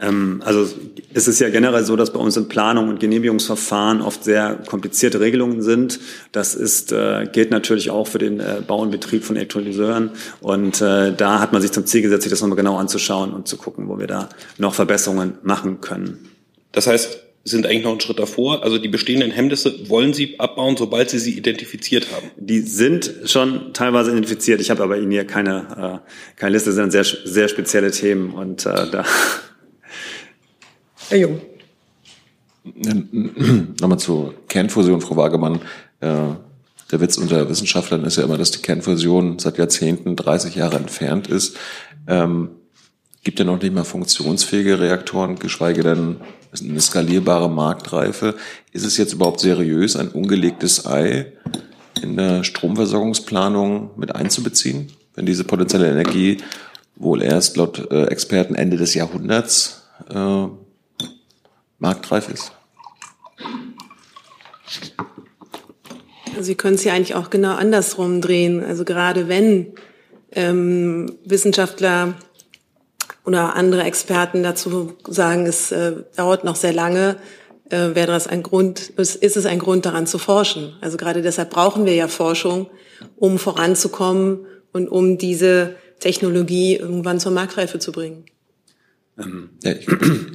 [0.00, 0.68] Ähm, also
[1.14, 5.20] es ist ja generell so, dass bei uns in Planung und Genehmigungsverfahren oft sehr komplizierte
[5.20, 6.00] Regelungen sind.
[6.32, 10.10] Das ist, äh, gilt natürlich auch für den äh, Bau und Betrieb von Elektrolyseuren.
[10.40, 13.48] Und äh, da hat man sich zum Ziel gesetzt, sich das nochmal genau anzuschauen und
[13.48, 14.28] zu gucken, wo wir da
[14.58, 16.28] noch Verbesserungen machen können.
[16.72, 18.64] Das heißt, sind eigentlich noch einen Schritt davor.
[18.64, 22.28] Also die bestehenden Hemmnisse wollen Sie abbauen, sobald Sie sie identifiziert haben.
[22.36, 24.60] Die sind schon teilweise identifiziert.
[24.60, 26.70] Ich habe aber Ihnen hier keine, äh, keine Liste.
[26.70, 29.04] Das sind sehr, sehr spezielle Themen und äh, da
[31.08, 31.40] Herr Jung.
[33.80, 35.60] Nochmal zur Kernfusion, Frau Wagemann.
[36.00, 36.30] Äh,
[36.90, 41.28] der Witz unter Wissenschaftlern ist ja immer, dass die Kernfusion seit Jahrzehnten 30 Jahre entfernt
[41.28, 41.56] ist.
[42.08, 42.50] Ähm,
[43.22, 46.16] gibt ja noch nicht mal funktionsfähige Reaktoren, geschweige denn
[46.60, 48.34] eine skalierbare Marktreife.
[48.72, 51.32] Ist es jetzt überhaupt seriös, ein ungelegtes Ei
[52.02, 56.38] in der Stromversorgungsplanung mit einzubeziehen, wenn diese potenzielle Energie
[56.96, 60.46] wohl erst laut äh, Experten Ende des Jahrhunderts äh,
[61.78, 62.52] marktreif ist?
[66.38, 68.62] Sie können es ja eigentlich auch genau andersrum drehen.
[68.62, 69.74] Also gerade wenn
[70.32, 72.14] ähm, Wissenschaftler
[73.24, 77.16] oder andere Experten dazu sagen, es äh, dauert noch sehr lange,
[77.70, 80.76] äh, wäre das ein Grund, ist, ist es ein Grund daran zu forschen.
[80.80, 82.68] Also gerade deshalb brauchen wir ja Forschung,
[83.16, 88.24] um voranzukommen und um diese Technologie irgendwann zur Marktreife zu bringen.
[89.18, 89.86] Ähm, ja, ich,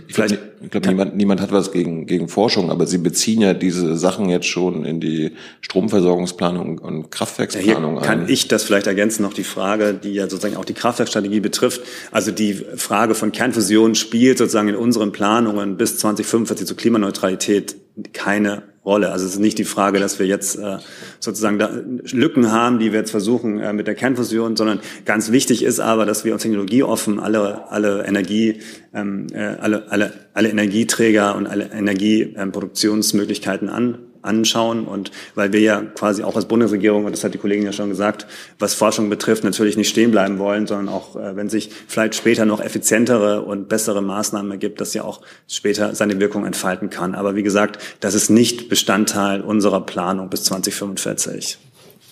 [0.08, 3.96] Vielleicht, ich glaube, niemand, niemand hat was gegen, gegen Forschung, aber Sie beziehen ja diese
[3.96, 8.30] Sachen jetzt schon in die Stromversorgungsplanung und Kraftwerksplanung ja, kann ein.
[8.30, 11.82] ich das vielleicht ergänzen, noch die Frage, die ja sozusagen auch die Kraftwerkstrategie betrifft.
[12.12, 17.76] Also die Frage von Kernfusion spielt sozusagen in unseren Planungen bis 2045 zur Klimaneutralität
[18.13, 19.12] keine Rolle.
[19.12, 20.78] Also es ist nicht die Frage, dass wir jetzt äh,
[21.20, 21.70] sozusagen da
[22.12, 26.06] Lücken haben, die wir jetzt versuchen äh, mit der Kernfusion, sondern ganz wichtig ist aber,
[26.06, 28.60] dass wir uns technologieoffen alle alle Energie
[28.94, 35.82] ähm, äh, alle alle alle Energieträger und alle Energieproduktionsmöglichkeiten an anschauen und weil wir ja
[35.82, 38.28] quasi auch als Bundesregierung, und das hat die Kollegin ja schon gesagt,
[38.60, 42.46] was Forschung betrifft, natürlich nicht stehen bleiben wollen, sondern auch, äh, wenn sich vielleicht später
[42.46, 47.16] noch effizientere und bessere Maßnahmen ergibt, dass ja auch später seine Wirkung entfalten kann.
[47.16, 51.58] Aber wie gesagt, das ist nicht Bestandteil unserer Planung bis 2045.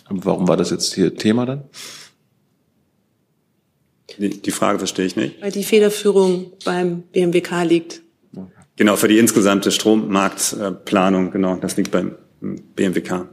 [0.09, 1.63] Warum war das jetzt hier Thema dann?
[4.17, 5.41] Die, die Frage verstehe ich nicht.
[5.41, 8.01] Weil die Federführung beim BMWK liegt.
[8.79, 13.27] Genau, für die insgesamte Strommarktplanung, genau, das liegt beim BMWK.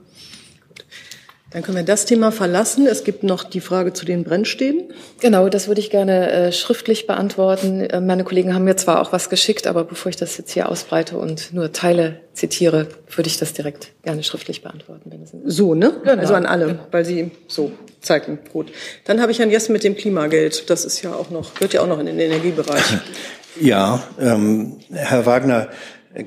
[1.53, 2.89] Dann können wir das Thema verlassen.
[2.89, 4.93] Es gibt noch die Frage zu den Brennstäben.
[5.21, 7.83] Genau, das würde ich gerne äh, schriftlich beantworten.
[7.83, 10.69] Äh, meine Kollegen haben mir zwar auch was geschickt, aber bevor ich das jetzt hier
[10.69, 15.13] ausbreite und nur Teile zitiere, würde ich das direkt gerne schriftlich beantworten.
[15.13, 15.95] Wenn es so, ne?
[16.03, 16.21] Genau.
[16.21, 18.41] Also an alle, weil Sie so zeigen.
[18.53, 18.73] Gut.
[19.05, 20.69] Dann habe ich Herrn Jessen mit dem Klimageld.
[20.71, 22.83] Das ist ja auch noch, wird ja auch noch in den Energiebereich.
[23.61, 25.69] Ja, ähm, Herr Wagner,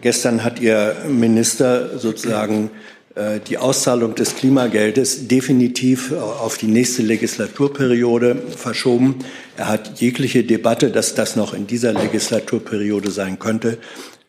[0.01, 2.71] gestern hat Ihr Minister sozusagen
[3.13, 9.19] äh, die Auszahlung des Klimageldes definitiv auf die nächste Legislaturperiode verschoben.
[9.57, 13.77] Er hat jegliche Debatte, dass das noch in dieser Legislaturperiode sein könnte,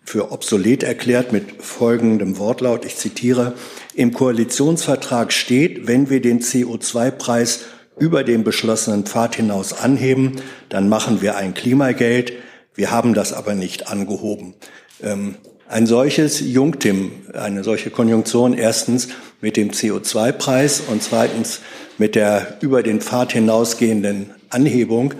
[0.04, 2.84] für obsolet erklärt mit folgendem Wortlaut.
[2.84, 3.54] Ich zitiere,
[3.94, 7.60] im Koalitionsvertrag steht, wenn wir den CO2-Preis
[7.98, 10.36] über den beschlossenen Pfad hinaus anheben,
[10.68, 12.32] dann machen wir ein Klimageld.
[12.80, 14.54] Wir haben das aber nicht angehoben.
[15.02, 15.34] Ähm,
[15.68, 19.08] ein solches Jungtim, eine solche Konjunktion erstens
[19.42, 21.60] mit dem CO2-Preis und zweitens
[21.98, 25.12] mit der über den Pfad hinausgehenden Anhebung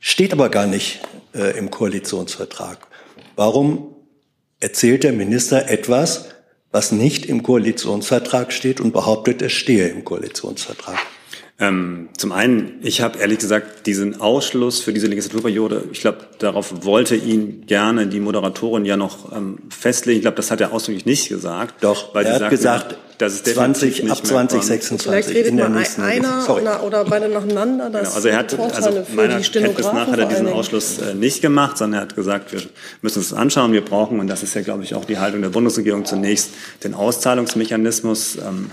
[0.00, 1.00] steht aber gar nicht
[1.34, 2.86] äh, im Koalitionsvertrag.
[3.36, 3.94] Warum
[4.60, 6.26] erzählt der Minister etwas,
[6.72, 10.98] was nicht im Koalitionsvertrag steht und behauptet, es stehe im Koalitionsvertrag?
[11.58, 16.84] Ähm, zum einen, ich habe ehrlich gesagt diesen Ausschluss für diese Legislaturperiode, ich glaube, darauf
[16.84, 20.18] wollte ihn gerne die Moderatorin ja noch ähm, festlegen.
[20.18, 21.82] Ich glaube, das hat er ausdrücklich nicht gesagt.
[21.82, 25.70] Doch, weil er hat sagt, gesagt, dass es 20 ab 2026 Vielleicht redet in der
[25.70, 27.88] mal einer oder, oder beide nacheinander.
[27.88, 31.40] Das genau, also er hat, also meiner Kenntnis nach hat er diesen Ausschluss äh, nicht
[31.40, 32.60] gemacht, sondern er hat gesagt, wir
[33.00, 33.72] müssen uns das anschauen.
[33.72, 36.50] Wir brauchen, und das ist ja, glaube ich, auch die Haltung der Bundesregierung zunächst,
[36.84, 38.36] den Auszahlungsmechanismus.
[38.36, 38.70] Ähm,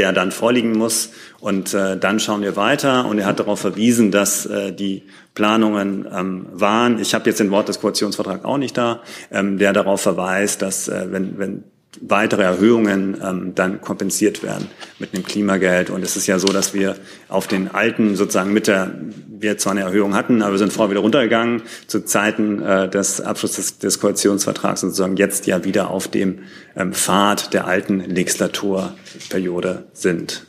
[0.00, 1.10] der dann vorliegen muss.
[1.40, 3.04] Und äh, dann schauen wir weiter.
[3.04, 5.02] Und er hat darauf verwiesen, dass äh, die
[5.34, 6.98] Planungen ähm, waren.
[6.98, 10.88] Ich habe jetzt den Wort des Koalitionsvertrags auch nicht da, ähm, der darauf verweist, dass
[10.88, 11.64] äh, wenn, wenn
[12.00, 15.90] weitere Erhöhungen ähm, dann kompensiert werden mit einem Klimageld.
[15.90, 16.96] Und es ist ja so, dass wir
[17.28, 18.94] auf den alten sozusagen mit der,
[19.28, 23.20] wir zwar eine Erhöhung hatten, aber wir sind vorher wieder runtergegangen zu Zeiten äh, des
[23.20, 26.40] Abschlusses des, Koalitionsvertrags sozusagen jetzt ja wieder auf dem
[26.76, 30.46] ähm, Pfad der alten Legislaturperiode sind.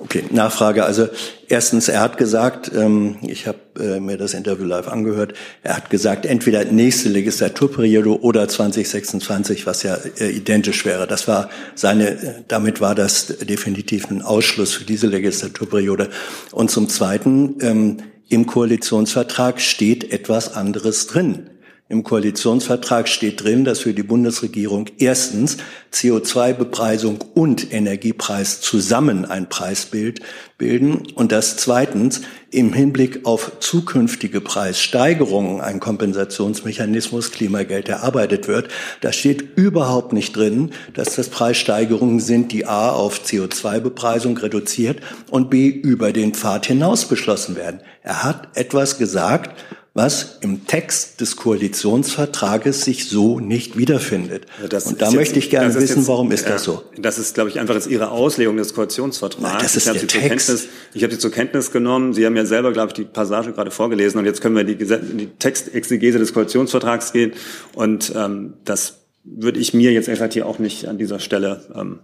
[0.00, 0.84] Okay, Nachfrage.
[0.84, 1.08] Also
[1.48, 5.34] erstens, er hat gesagt, ähm, ich habe äh, mir das Interview live angehört,
[5.64, 11.08] er hat gesagt, entweder nächste Legislaturperiode oder 2026, was ja äh, identisch wäre.
[11.08, 16.10] Das war seine, damit war das definitiv ein Ausschluss für diese Legislaturperiode.
[16.52, 17.96] Und zum Zweiten, ähm,
[18.28, 21.50] im Koalitionsvertrag steht etwas anderes drin.
[21.90, 25.56] Im Koalitionsvertrag steht drin, dass für die Bundesregierung erstens
[25.90, 30.20] CO2-Bepreisung und Energiepreis zusammen ein Preisbild
[30.58, 32.20] bilden und dass zweitens
[32.50, 38.68] im Hinblick auf zukünftige Preissteigerungen ein Kompensationsmechanismus Klimageld erarbeitet wird.
[39.00, 45.48] Da steht überhaupt nicht drin, dass das Preissteigerungen sind, die A auf CO2-Bepreisung reduziert und
[45.48, 47.80] B über den Pfad hinaus beschlossen werden.
[48.02, 49.58] Er hat etwas gesagt,
[49.98, 54.46] was im Text des Koalitionsvertrages sich so nicht wiederfindet.
[54.68, 56.84] Das und da möchte ich gerne wissen, jetzt, warum ist ja, das so?
[56.96, 59.42] Das ist, glaube ich, einfach jetzt Ihre Auslegung des Koalitionsvertrags.
[59.42, 60.46] Nein, das ist ich habe der Sie Text.
[60.46, 62.14] Zur Kenntnis, ich habe Sie zur Kenntnis genommen.
[62.14, 64.78] Sie haben ja selber, glaube ich, die Passage gerade vorgelesen und jetzt können wir in
[64.78, 67.32] die, in die Textexegese des Koalitionsvertrags gehen
[67.74, 71.98] und ähm, das würde ich mir jetzt einfach hier auch nicht an dieser Stelle ähm,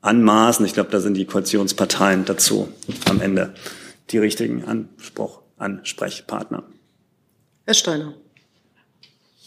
[0.00, 0.64] anmaßen.
[0.64, 2.68] Ich glaube, da sind die Koalitionsparteien dazu
[3.04, 3.52] am Ende
[4.08, 6.64] die richtigen Anspruch, Ansprechpartner.
[7.70, 8.14] Herr Steiner.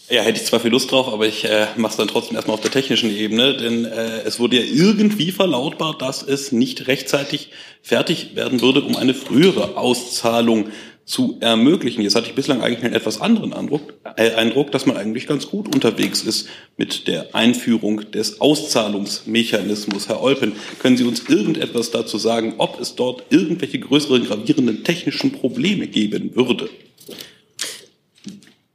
[0.09, 2.53] Ja, hätte ich zwar viel Lust drauf, aber ich äh, mache es dann trotzdem erstmal
[2.53, 7.49] auf der technischen Ebene, denn äh, es wurde ja irgendwie verlautbart, dass es nicht rechtzeitig
[7.81, 10.69] fertig werden würde, um eine frühere Auszahlung
[11.03, 12.01] zu ermöglichen.
[12.01, 15.49] Jetzt hatte ich bislang eigentlich einen etwas anderen Eindruck, äh, Eindruck, dass man eigentlich ganz
[15.49, 20.07] gut unterwegs ist mit der Einführung des Auszahlungsmechanismus.
[20.07, 25.33] Herr Olpen, können Sie uns irgendetwas dazu sagen, ob es dort irgendwelche größeren gravierenden technischen
[25.33, 26.69] Probleme geben würde?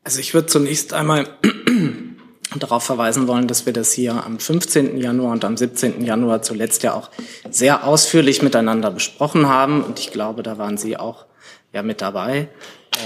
[0.08, 1.28] Also ich würde zunächst einmal
[2.58, 4.96] darauf verweisen wollen, dass wir das hier am 15.
[4.96, 6.02] Januar und am 17.
[6.02, 7.10] Januar zuletzt ja auch
[7.50, 9.84] sehr ausführlich miteinander besprochen haben.
[9.84, 11.26] Und ich glaube, da waren Sie auch
[11.74, 12.48] ja mit dabei.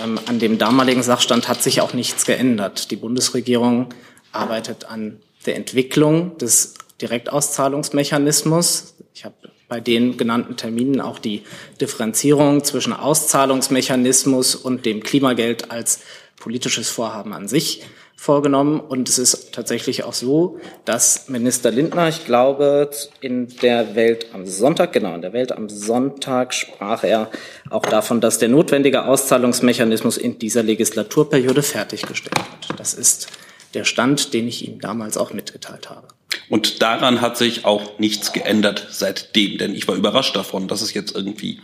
[0.01, 2.93] Ähm, an dem damaligen Sachstand hat sich auch nichts geändert.
[2.93, 3.89] Die Bundesregierung
[4.31, 8.95] arbeitet an der Entwicklung des Direktauszahlungsmechanismus.
[9.13, 9.35] Ich habe
[9.73, 11.43] bei den genannten Terminen auch die
[11.81, 16.01] Differenzierung zwischen Auszahlungsmechanismus und dem Klimageld als
[16.43, 17.85] politisches Vorhaben an sich
[18.17, 18.81] vorgenommen.
[18.81, 24.45] Und es ist tatsächlich auch so, dass Minister Lindner, ich glaube, in der Welt am
[24.47, 27.31] Sonntag, genau, in der Welt am Sonntag sprach er
[27.71, 32.81] auch davon, dass der notwendige Auszahlungsmechanismus in dieser Legislaturperiode fertiggestellt wird.
[32.81, 33.29] Das ist
[33.75, 36.09] der Stand, den ich ihm damals auch mitgeteilt habe.
[36.49, 40.93] Und daran hat sich auch nichts geändert seitdem, denn ich war überrascht davon, dass es
[40.93, 41.61] jetzt irgendwie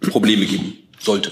[0.00, 1.30] Probleme geben sollte.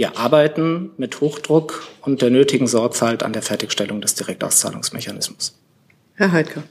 [0.00, 5.58] Wir arbeiten mit Hochdruck und der nötigen Sorgfalt an der Fertigstellung des Direktauszahlungsmechanismus.
[6.14, 6.62] Herr Heidke.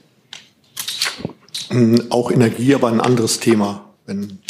[2.08, 3.88] Auch Energie, aber ein anderes Thema.
[4.04, 4.40] Wenn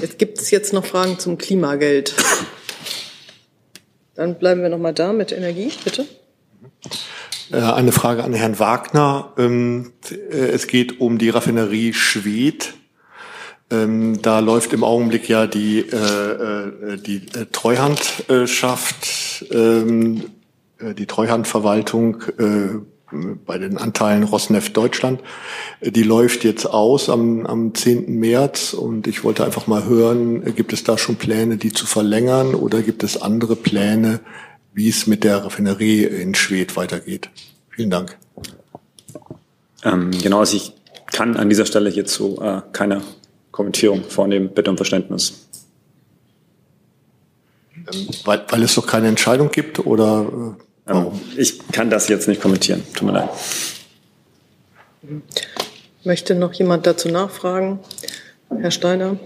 [0.00, 2.16] jetzt gibt es jetzt noch Fragen zum Klimageld.
[4.16, 6.04] Dann bleiben wir noch mal da mit Energie, bitte.
[7.52, 9.32] Eine Frage an Herrn Wagner.
[10.28, 12.74] Es geht um die Raffinerie Schwedt.
[13.72, 20.24] Ähm, da läuft im Augenblick ja die, äh, äh, die äh, Treuhandschaft, ähm,
[20.78, 22.68] äh, die Treuhandverwaltung äh,
[23.46, 25.20] bei den Anteilen Rosneft Deutschland.
[25.80, 28.18] Die läuft jetzt aus am, am 10.
[28.18, 32.54] März und ich wollte einfach mal hören, gibt es da schon Pläne, die zu verlängern
[32.54, 34.20] oder gibt es andere Pläne,
[34.74, 37.28] wie es mit der Raffinerie in Schwedt weitergeht?
[37.70, 38.16] Vielen Dank.
[39.84, 40.72] Ähm, genau, also ich
[41.12, 43.02] kann an dieser Stelle hierzu äh, keine
[43.52, 44.50] Kommentierung vornehmen.
[44.52, 45.46] Bitte um Verständnis.
[47.76, 51.20] Ähm, weil, weil es doch keine Entscheidung gibt oder äh, warum?
[51.36, 52.82] Ich kann das jetzt nicht kommentieren.
[52.94, 53.30] Tut mir leid.
[56.04, 57.78] Möchte noch jemand dazu nachfragen?
[58.48, 59.18] Herr Steiner?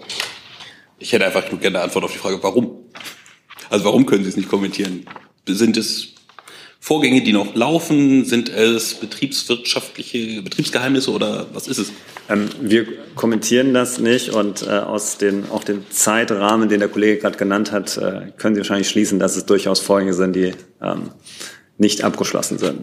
[0.99, 2.85] Ich hätte einfach nur gerne eine Antwort auf die Frage, warum?
[3.71, 5.07] Also warum können Sie es nicht kommentieren?
[5.47, 6.15] Sind es
[6.87, 8.25] Vorgänge, die noch laufen?
[8.25, 11.92] Sind es betriebswirtschaftliche Betriebsgeheimnisse oder was ist es?
[12.29, 17.18] Ähm, wir kommentieren das nicht und äh, aus den, auch dem Zeitrahmen, den der Kollege
[17.18, 21.11] gerade genannt hat, äh, können Sie wahrscheinlich schließen, dass es durchaus Vorgänge sind, die ähm,
[21.77, 22.83] nicht abgeschlossen sind.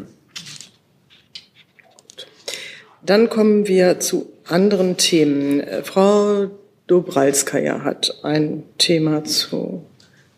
[3.06, 5.62] Dann kommen wir zu anderen Themen.
[5.62, 6.52] Äh, Frau
[6.88, 9.86] Dobralskaya hat ein Thema zu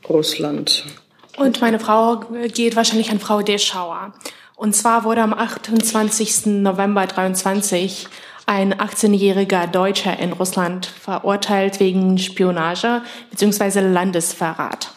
[0.07, 0.85] Russland.
[1.37, 2.21] Und meine Frau
[2.53, 4.13] geht wahrscheinlich an Frau Deschauer.
[4.55, 6.45] Und zwar wurde am 28.
[6.45, 8.07] November 23
[8.45, 13.81] ein 18-jähriger Deutscher in Russland verurteilt wegen Spionage bzw.
[13.81, 14.91] Landesverrat.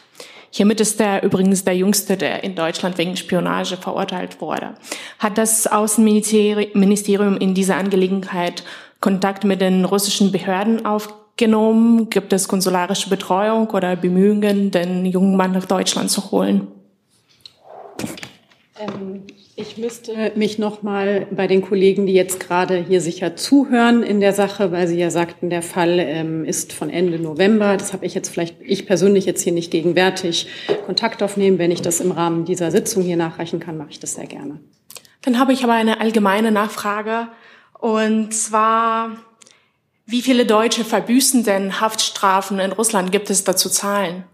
[0.50, 4.74] Hiermit ist er übrigens der jüngste, der in Deutschland wegen Spionage verurteilt wurde.
[5.18, 8.64] Hat das Außenministerium in dieser Angelegenheit
[9.00, 12.10] Kontakt mit den russischen Behörden auf, genommen?
[12.10, 16.68] Gibt es konsularische Betreuung oder Bemühungen, den jungen Mann nach Deutschland zu holen?
[18.78, 19.22] Ähm,
[19.60, 24.20] ich müsste mich noch mal bei den Kollegen, die jetzt gerade hier sicher zuhören in
[24.20, 27.76] der Sache, weil Sie ja sagten, der Fall ähm, ist von Ende November.
[27.76, 30.46] Das habe ich jetzt vielleicht, ich persönlich jetzt hier nicht gegenwärtig
[30.86, 31.58] Kontakt aufnehmen.
[31.58, 34.60] Wenn ich das im Rahmen dieser Sitzung hier nachreichen kann, mache ich das sehr gerne.
[35.22, 37.26] Dann habe ich aber eine allgemeine Nachfrage.
[37.80, 39.10] Und zwar,
[40.10, 43.12] wie viele Deutsche verbüßen denn Haftstrafen in Russland?
[43.12, 44.24] Gibt es dazu Zahlen?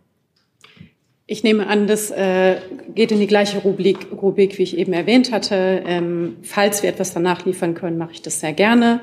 [1.27, 2.59] Ich nehme an, das äh,
[2.95, 5.83] geht in die gleiche Rubrik, Rubrik, wie ich eben erwähnt hatte.
[5.85, 9.01] Ähm, falls wir etwas danach liefern können, mache ich das sehr gerne.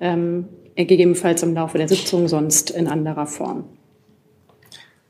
[0.00, 3.64] Ähm, gegebenenfalls im Laufe der Sitzung, sonst in anderer Form.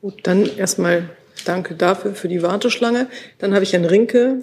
[0.00, 1.10] Gut, dann erstmal
[1.44, 3.06] danke dafür für die Warteschlange.
[3.38, 4.42] Dann habe ich Herrn Rinke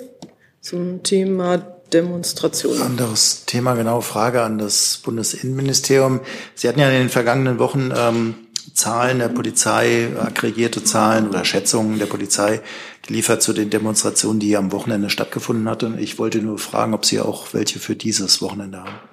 [0.62, 2.82] zum Thema Demonstrationen.
[2.82, 6.22] Anderes Thema, genau, Frage an das Bundesinnenministerium.
[6.56, 8.36] Sie hatten ja in den vergangenen Wochen ähm,
[8.74, 12.62] Zahlen der Polizei, aggregierte Zahlen oder Schätzungen der Polizei
[13.02, 15.98] geliefert zu den Demonstrationen, die am Wochenende stattgefunden hatten.
[16.00, 19.11] Ich wollte nur fragen, ob Sie auch welche für dieses Wochenende haben.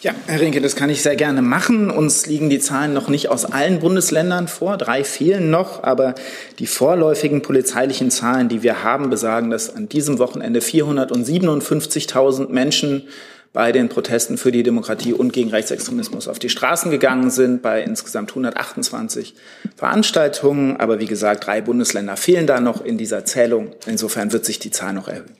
[0.00, 1.90] Ja, Herr Rinke, das kann ich sehr gerne machen.
[1.90, 4.76] Uns liegen die Zahlen noch nicht aus allen Bundesländern vor.
[4.76, 6.14] Drei fehlen noch, aber
[6.60, 13.08] die vorläufigen polizeilichen Zahlen, die wir haben, besagen, dass an diesem Wochenende 457.000 Menschen
[13.52, 17.82] bei den Protesten für die Demokratie und gegen Rechtsextremismus auf die Straßen gegangen sind, bei
[17.82, 19.34] insgesamt 128
[19.74, 20.76] Veranstaltungen.
[20.76, 23.72] Aber wie gesagt, drei Bundesländer fehlen da noch in dieser Zählung.
[23.86, 25.36] Insofern wird sich die Zahl noch erhöhen.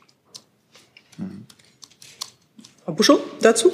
[2.85, 3.71] Frau Buschow, dazu?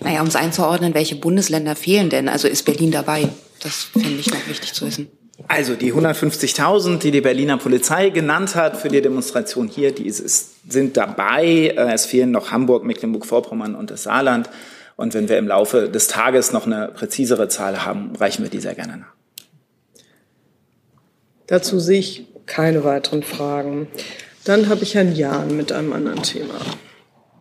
[0.00, 2.28] Naja, um es einzuordnen, welche Bundesländer fehlen denn?
[2.28, 3.28] Also ist Berlin dabei?
[3.60, 5.08] Das finde ich noch wichtig zu wissen.
[5.48, 10.70] Also die 150.000, die die Berliner Polizei genannt hat für die Demonstration hier, die ist,
[10.70, 11.74] sind dabei.
[11.76, 14.48] Äh, es fehlen noch Hamburg, Mecklenburg-Vorpommern und das Saarland.
[14.96, 18.60] Und wenn wir im Laufe des Tages noch eine präzisere Zahl haben, reichen wir die
[18.60, 19.12] sehr gerne nach.
[21.46, 23.88] Dazu sehe ich keine weiteren Fragen.
[24.44, 26.54] Dann habe ich Herrn Jahn mit einem anderen Thema.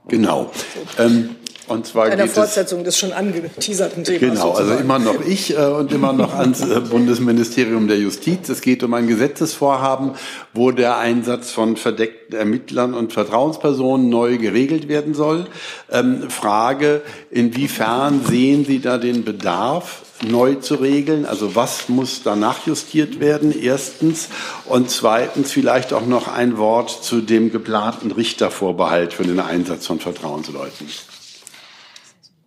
[0.08, 0.52] Genau.
[0.98, 1.36] Ähm,
[1.72, 4.19] und zwar Einer Fortsetzung des schon angeteaserten Themas.
[4.19, 4.72] Genau, also sozusagen.
[4.72, 8.49] also immer noch ich äh, und immer noch ans äh, Bundesministerium der Justiz.
[8.49, 10.11] Es geht um ein Gesetzesvorhaben,
[10.53, 15.47] wo der Einsatz von verdeckten Ermittlern und Vertrauenspersonen neu geregelt werden soll.
[15.91, 20.01] Ähm, Frage, inwiefern sehen Sie da den Bedarf?
[20.24, 21.26] neu zu regeln?
[21.26, 23.53] Also was muss da nachjustiert werden?
[23.59, 24.30] Erstens.
[24.65, 29.99] Und zweitens vielleicht auch noch ein Wort zu dem geplanten Richtervorbehalt für den Einsatz von
[29.99, 30.88] Vertrauensleuten.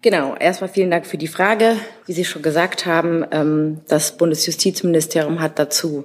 [0.04, 1.76] Genau, erstmal vielen Dank für die Frage.
[2.04, 6.04] Wie Sie schon gesagt haben, ähm, das Bundesjustizministerium hat dazu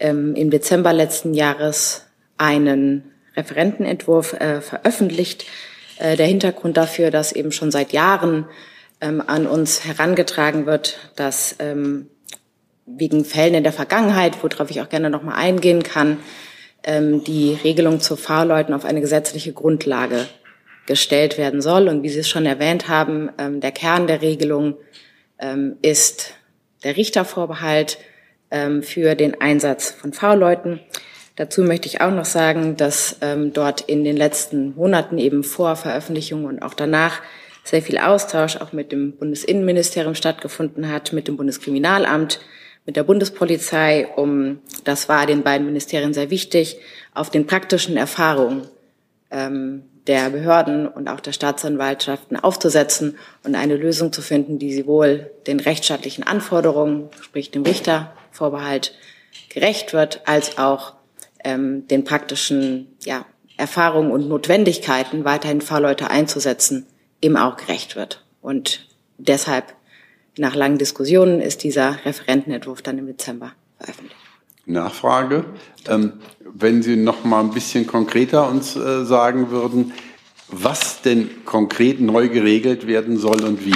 [0.00, 2.06] ähm, im Dezember letzten Jahres
[2.38, 3.04] einen
[3.36, 5.44] Referentenentwurf äh, veröffentlicht.
[5.98, 8.46] Äh, der Hintergrund dafür, dass eben schon seit Jahren
[9.00, 11.54] ähm, an uns herangetragen wird, dass
[12.84, 16.18] wegen Fällen in der Vergangenheit, worauf ich auch gerne noch mal eingehen kann,
[16.84, 20.26] die Regelung zu Fahrleuten auf eine gesetzliche Grundlage
[20.90, 21.86] gestellt werden soll.
[21.86, 24.74] Und wie Sie es schon erwähnt haben, ähm, der Kern der Regelung
[25.38, 26.34] ähm, ist
[26.82, 27.98] der Richtervorbehalt
[28.50, 30.80] ähm, für den Einsatz von V-Leuten.
[31.36, 33.16] Dazu möchte ich auch noch sagen, dass
[33.54, 37.22] dort in den letzten Monaten eben vor Veröffentlichung und auch danach
[37.64, 42.40] sehr viel Austausch auch mit dem Bundesinnenministerium stattgefunden hat, mit dem Bundeskriminalamt,
[42.84, 46.78] mit der Bundespolizei, um, das war den beiden Ministerien sehr wichtig,
[47.14, 48.66] auf den praktischen Erfahrungen
[49.30, 55.30] ähm, der Behörden und auch der Staatsanwaltschaften aufzusetzen und eine Lösung zu finden, die sowohl
[55.46, 58.94] den rechtsstaatlichen Anforderungen, sprich dem Richtervorbehalt,
[59.48, 60.94] gerecht wird, als auch
[61.44, 63.26] ähm, den praktischen ja,
[63.56, 66.86] Erfahrungen und Notwendigkeiten, weiterhin Fahrleute einzusetzen,
[67.20, 68.24] eben auch gerecht wird.
[68.40, 68.86] Und
[69.18, 69.74] deshalb,
[70.38, 74.19] nach langen Diskussionen, ist dieser Referentenentwurf dann im Dezember veröffentlicht.
[74.66, 75.44] Nachfrage.
[75.88, 76.14] Ähm,
[76.52, 79.92] wenn Sie noch mal ein bisschen konkreter uns äh, sagen würden,
[80.48, 83.74] was denn konkret neu geregelt werden soll und wie.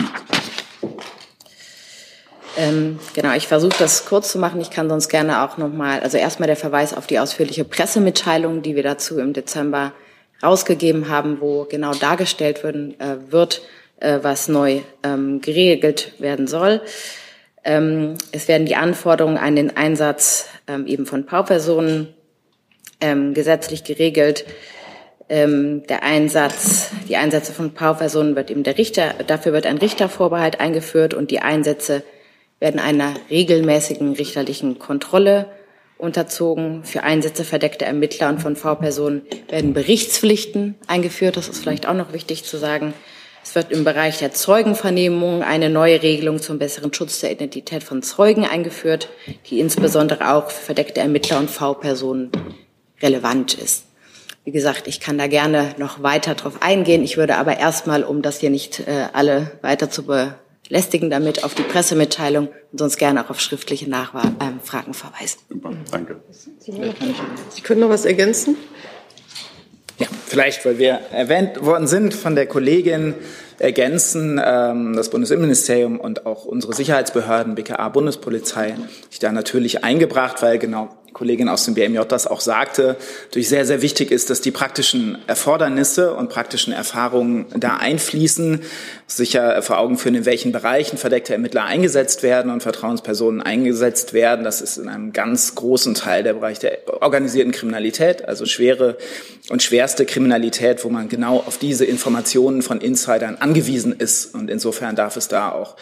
[2.56, 4.60] Ähm, genau, ich versuche das kurz zu machen.
[4.60, 8.62] Ich kann sonst gerne auch noch mal, also erstmal der Verweis auf die ausführliche Pressemitteilung,
[8.62, 9.92] die wir dazu im Dezember
[10.42, 13.62] rausgegeben haben, wo genau dargestellt werden, äh, wird,
[13.98, 16.80] äh, was neu ähm, geregelt werden soll.
[17.64, 22.08] Ähm, es werden die Anforderungen an den Einsatz ähm, eben von Paupersonen
[23.00, 24.44] ähm, gesetzlich geregelt.
[25.26, 31.14] Der Einsatz, die Einsätze von Paupersonen wird eben der Richter, dafür wird ein Richtervorbehalt eingeführt
[31.14, 32.02] und die Einsätze
[32.60, 35.46] werden einer regelmäßigen richterlichen Kontrolle
[35.96, 36.84] unterzogen.
[36.84, 41.38] Für Einsätze verdeckter Ermittler und von V-Personen werden Berichtspflichten eingeführt.
[41.38, 42.92] Das ist vielleicht auch noch wichtig zu sagen.
[43.44, 48.02] Es wird im Bereich der Zeugenvernehmung eine neue Regelung zum besseren Schutz der Identität von
[48.02, 49.10] Zeugen eingeführt,
[49.50, 52.32] die insbesondere auch für verdeckte Ermittler und V-Personen
[53.02, 53.84] relevant ist.
[54.44, 57.04] Wie gesagt, ich kann da gerne noch weiter drauf eingehen.
[57.04, 61.54] Ich würde aber erstmal, um das hier nicht äh, alle weiter zu belästigen, damit auf
[61.54, 65.40] die Pressemitteilung und sonst gerne auch auf schriftliche Nachfragen äh, verweisen.
[65.50, 66.22] Super, danke.
[66.58, 68.56] Sie können noch was ergänzen?
[69.98, 73.14] Ja, vielleicht, weil wir erwähnt worden sind von der Kollegin,
[73.58, 78.74] ergänzen ähm, das Bundesinnenministerium und auch unsere Sicherheitsbehörden, BKA, Bundespolizei,
[79.08, 83.64] sich da natürlich eingebracht, weil genau Kollegin aus dem BMJ das auch sagte, natürlich sehr,
[83.64, 88.60] sehr wichtig ist, dass die praktischen Erfordernisse und praktischen Erfahrungen da einfließen,
[89.06, 94.44] sicher vor Augen führen, in welchen Bereichen verdeckte Ermittler eingesetzt werden und Vertrauenspersonen eingesetzt werden.
[94.44, 98.96] Das ist in einem ganz großen Teil der Bereich der organisierten Kriminalität, also schwere
[99.50, 104.34] und schwerste Kriminalität, wo man genau auf diese Informationen von Insidern angewiesen ist.
[104.34, 105.76] Und insofern darf es da auch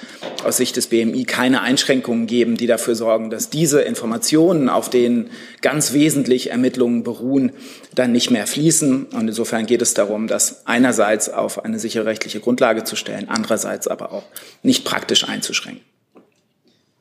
[0.45, 5.31] aus Sicht des BMI keine Einschränkungen geben, die dafür sorgen, dass diese Informationen, auf denen
[5.61, 7.53] ganz wesentlich Ermittlungen beruhen,
[7.95, 9.07] dann nicht mehr fließen.
[9.07, 13.88] Und insofern geht es darum, das einerseits auf eine sichere rechtliche Grundlage zu stellen, andererseits
[13.88, 14.24] aber auch
[14.62, 15.84] nicht praktisch einzuschränken.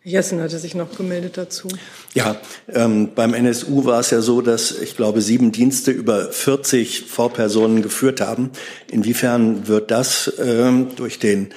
[0.04, 1.68] Jessen hatte sich noch gemeldet dazu.
[2.16, 2.36] Ja,
[2.68, 7.84] ähm, beim NSU war es ja so, dass ich glaube sieben Dienste über 40 V-Personen
[7.84, 8.50] geführt haben.
[8.90, 11.50] Inwiefern wird das ähm, durch den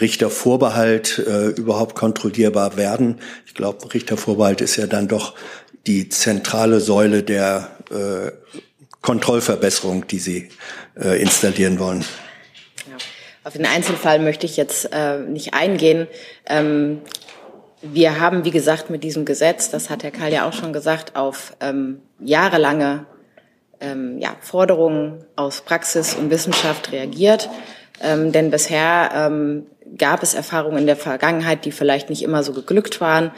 [0.00, 3.18] Richtervorbehalt äh, überhaupt kontrollierbar werden?
[3.46, 5.34] Ich glaube, Richtervorbehalt ist ja dann doch
[5.88, 8.30] die zentrale Säule der äh,
[9.02, 10.48] Kontrollverbesserung, die Sie
[11.00, 12.04] äh, installieren wollen.
[12.88, 12.96] Ja.
[13.44, 16.08] Auf den Einzelfall möchte ich jetzt äh, nicht eingehen.
[16.46, 17.02] Ähm,
[17.80, 21.14] wir haben, wie gesagt, mit diesem Gesetz, das hat Herr Kahl ja auch schon gesagt,
[21.14, 23.06] auf ähm, jahrelange
[23.80, 27.48] ähm, ja, Forderungen aus Praxis und Wissenschaft reagiert.
[28.02, 32.52] Ähm, denn bisher ähm, gab es Erfahrungen in der Vergangenheit, die vielleicht nicht immer so
[32.52, 33.30] geglückt waren,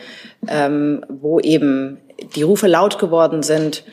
[0.49, 1.99] ähm, wo eben
[2.35, 3.85] die Rufe laut geworden sind,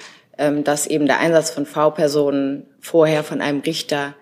[0.64, 4.14] dass eben der Einsatz von V-Personen vorher von einem Richter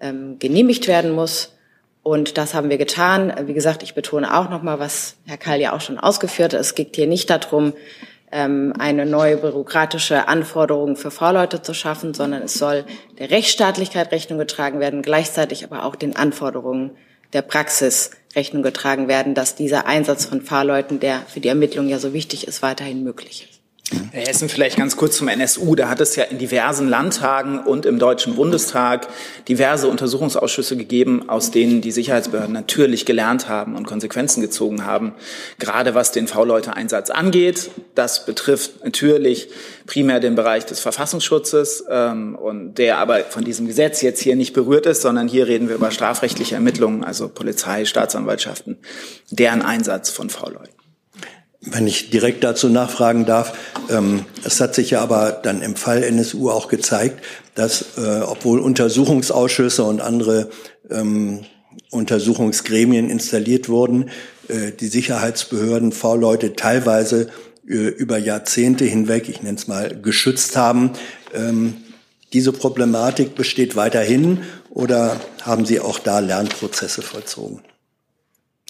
[0.00, 1.56] ähm, genehmigt werden muss.
[2.02, 3.32] Und das haben wir getan.
[3.44, 6.60] Wie gesagt, ich betone auch nochmal, was Herr Kall ja auch schon ausgeführt hat.
[6.60, 7.74] Es geht hier nicht darum,
[8.32, 12.84] ähm, eine neue bürokratische Anforderung für V-Leute zu schaffen, sondern es soll
[13.18, 16.92] der Rechtsstaatlichkeit Rechnung getragen werden, gleichzeitig aber auch den Anforderungen
[17.32, 21.98] der Praxis Rechnung getragen werden, dass dieser Einsatz von Fahrleuten, der für die Ermittlung ja
[21.98, 23.59] so wichtig ist, weiterhin möglich ist.
[24.12, 25.74] Herr Hessen, vielleicht ganz kurz zum NSU.
[25.74, 29.08] Da hat es ja in diversen Landtagen und im Deutschen Bundestag
[29.48, 35.14] diverse Untersuchungsausschüsse gegeben, aus denen die Sicherheitsbehörden natürlich gelernt haben und Konsequenzen gezogen haben,
[35.58, 37.70] gerade was den V-Leute-Einsatz angeht.
[37.94, 39.48] Das betrifft natürlich
[39.86, 44.52] primär den Bereich des Verfassungsschutzes, ähm, und der aber von diesem Gesetz jetzt hier nicht
[44.52, 48.78] berührt ist, sondern hier reden wir über strafrechtliche Ermittlungen, also Polizei, Staatsanwaltschaften,
[49.30, 50.79] deren Einsatz von V-Leuten.
[51.62, 53.52] Wenn ich direkt dazu nachfragen darf,
[53.90, 57.22] ähm, es hat sich ja aber dann im Fall NSU auch gezeigt,
[57.54, 60.48] dass äh, obwohl Untersuchungsausschüsse und andere
[60.90, 61.40] ähm,
[61.90, 64.10] Untersuchungsgremien installiert wurden,
[64.48, 67.28] äh, die Sicherheitsbehörden V-Leute teilweise
[67.68, 70.92] äh, über Jahrzehnte hinweg, ich nenne es mal, geschützt haben.
[71.34, 71.76] Ähm,
[72.32, 77.60] diese Problematik besteht weiterhin oder haben Sie auch da Lernprozesse vollzogen?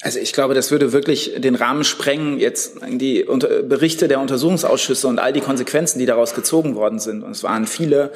[0.03, 3.26] Also ich glaube, das würde wirklich den Rahmen sprengen, jetzt die
[3.68, 7.22] Berichte der Untersuchungsausschüsse und all die Konsequenzen, die daraus gezogen worden sind.
[7.22, 8.11] Und es waren viele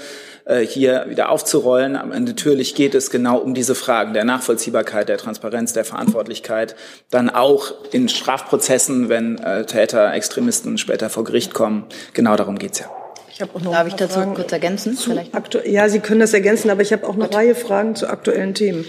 [0.47, 1.97] äh, hier wieder aufzurollen.
[1.97, 6.75] Aber natürlich geht es genau um diese Fragen der Nachvollziehbarkeit, der Transparenz, der Verantwortlichkeit.
[7.11, 11.85] Dann auch in Strafprozessen, wenn äh, Täter, Extremisten später vor Gericht kommen.
[12.15, 12.87] Genau darum geht's ja.
[13.31, 14.97] Ich habe auch noch Darf ich dazu Fragen kurz ergänzen?
[14.97, 15.33] Vielleicht?
[15.67, 17.35] Ja, Sie können das ergänzen, aber ich habe auch eine Gut.
[17.35, 18.87] Reihe Fragen zu aktuellen Themen.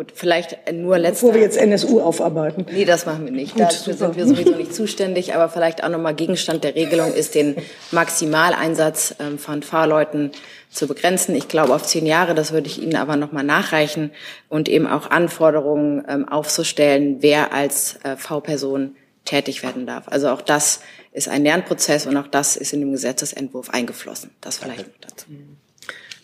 [0.00, 1.26] Gut, vielleicht nur letzte.
[1.26, 2.64] Bevor wir jetzt NSU aufarbeiten.
[2.72, 3.52] Nee, das machen wir nicht.
[3.52, 4.14] Gut, Dafür super.
[4.14, 5.34] sind wir sowieso nicht zuständig.
[5.34, 7.56] Aber vielleicht auch nochmal Gegenstand der Regelung ist, den
[7.90, 10.30] Maximaleinsatz ähm, von Fahrleuten
[10.70, 11.34] zu begrenzen.
[11.34, 14.10] Ich glaube auf zehn Jahre, das würde ich Ihnen aber nochmal nachreichen
[14.48, 18.96] und eben auch Anforderungen ähm, aufzustellen, wer als äh, V-Person
[19.26, 20.08] tätig werden darf.
[20.08, 20.80] Also auch das
[21.12, 24.30] ist ein Lernprozess und auch das ist in dem Gesetzesentwurf eingeflossen.
[24.40, 25.26] Das vielleicht noch dazu.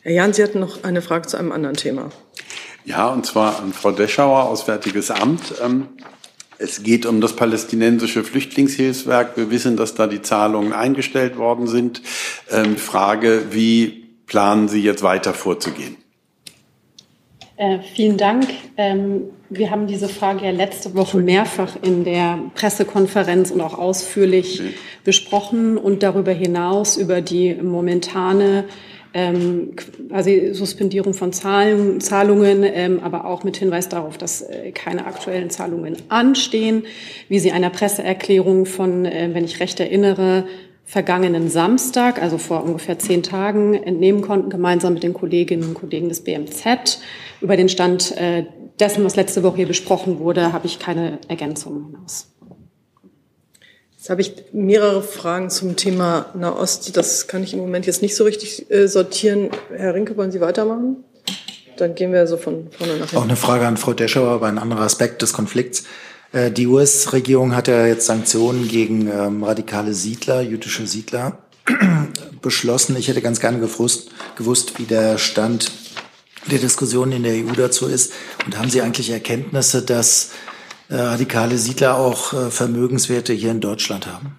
[0.00, 2.10] Herr Jahn, Sie hatten noch eine Frage zu einem anderen Thema.
[2.86, 5.54] Ja, und zwar an Frau Deschauer, Auswärtiges Amt.
[5.62, 5.88] Ähm,
[6.58, 9.36] es geht um das palästinensische Flüchtlingshilfswerk.
[9.36, 12.00] Wir wissen, dass da die Zahlungen eingestellt worden sind.
[12.48, 15.96] Ähm, Frage, wie planen Sie jetzt weiter vorzugehen?
[17.56, 18.46] Äh, vielen Dank.
[18.76, 24.60] Ähm, wir haben diese Frage ja letzte Woche mehrfach in der Pressekonferenz und auch ausführlich
[24.60, 24.74] mhm.
[25.02, 28.64] besprochen und darüber hinaus über die momentane
[29.14, 29.74] ähm,
[30.08, 35.50] quasi Suspendierung von Zahlen, Zahlungen, ähm, aber auch mit Hinweis darauf, dass äh, keine aktuellen
[35.50, 36.84] Zahlungen anstehen,
[37.28, 40.44] wie sie einer Presseerklärung von, äh, wenn ich recht erinnere,
[40.84, 46.08] vergangenen Samstag, also vor ungefähr zehn Tagen, entnehmen konnten, gemeinsam mit den Kolleginnen und Kollegen
[46.08, 47.00] des BMZ.
[47.40, 48.44] Über den Stand äh,
[48.78, 52.35] dessen, was letzte Woche hier besprochen wurde, habe ich keine Ergänzungen hinaus.
[54.06, 56.96] Jetzt habe ich mehrere Fragen zum Thema Nahost.
[56.96, 59.50] Das kann ich im Moment jetzt nicht so richtig äh, sortieren.
[59.74, 61.02] Herr Rinke, wollen Sie weitermachen?
[61.76, 63.16] Dann gehen wir so von vorne nach hinten.
[63.16, 65.82] Auch eine Frage an Frau Deschauer, aber ein anderer Aspekt des Konflikts.
[66.32, 71.38] Äh, die US-Regierung hat ja jetzt Sanktionen gegen ähm, radikale Siedler, jüdische Siedler
[72.42, 72.94] beschlossen.
[72.94, 75.72] Ich hätte ganz gerne gewusst, gewusst, wie der Stand
[76.48, 78.12] der Diskussion in der EU dazu ist.
[78.44, 80.30] Und haben Sie eigentlich Erkenntnisse, dass
[80.88, 84.36] radikale Siedler auch äh, Vermögenswerte hier in Deutschland haben?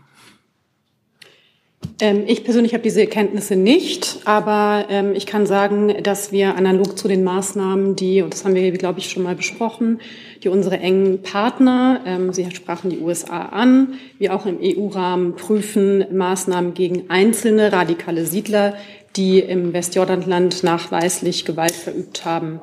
[2.00, 6.98] Ähm, ich persönlich habe diese Erkenntnisse nicht, aber ähm, ich kann sagen, dass wir analog
[6.98, 10.00] zu den Maßnahmen, die, und das haben wir, glaube ich, schon mal besprochen,
[10.43, 16.06] die unsere engen Partner, ähm, Sie sprachen die USA an, wir auch im EU-Rahmen prüfen
[16.16, 18.76] Maßnahmen gegen einzelne radikale Siedler,
[19.16, 22.60] die im Westjordanland nachweislich Gewalt verübt haben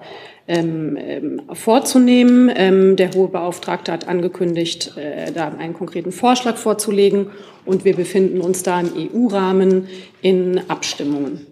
[0.47, 2.53] ähm, ähm, vorzunehmen.
[2.55, 7.31] Ähm, der hohe Beauftragte hat angekündigt, äh, da einen konkreten Vorschlag vorzulegen
[7.65, 9.89] und wir befinden uns da im EU-Rahmen
[10.21, 11.47] in Abstimmungen.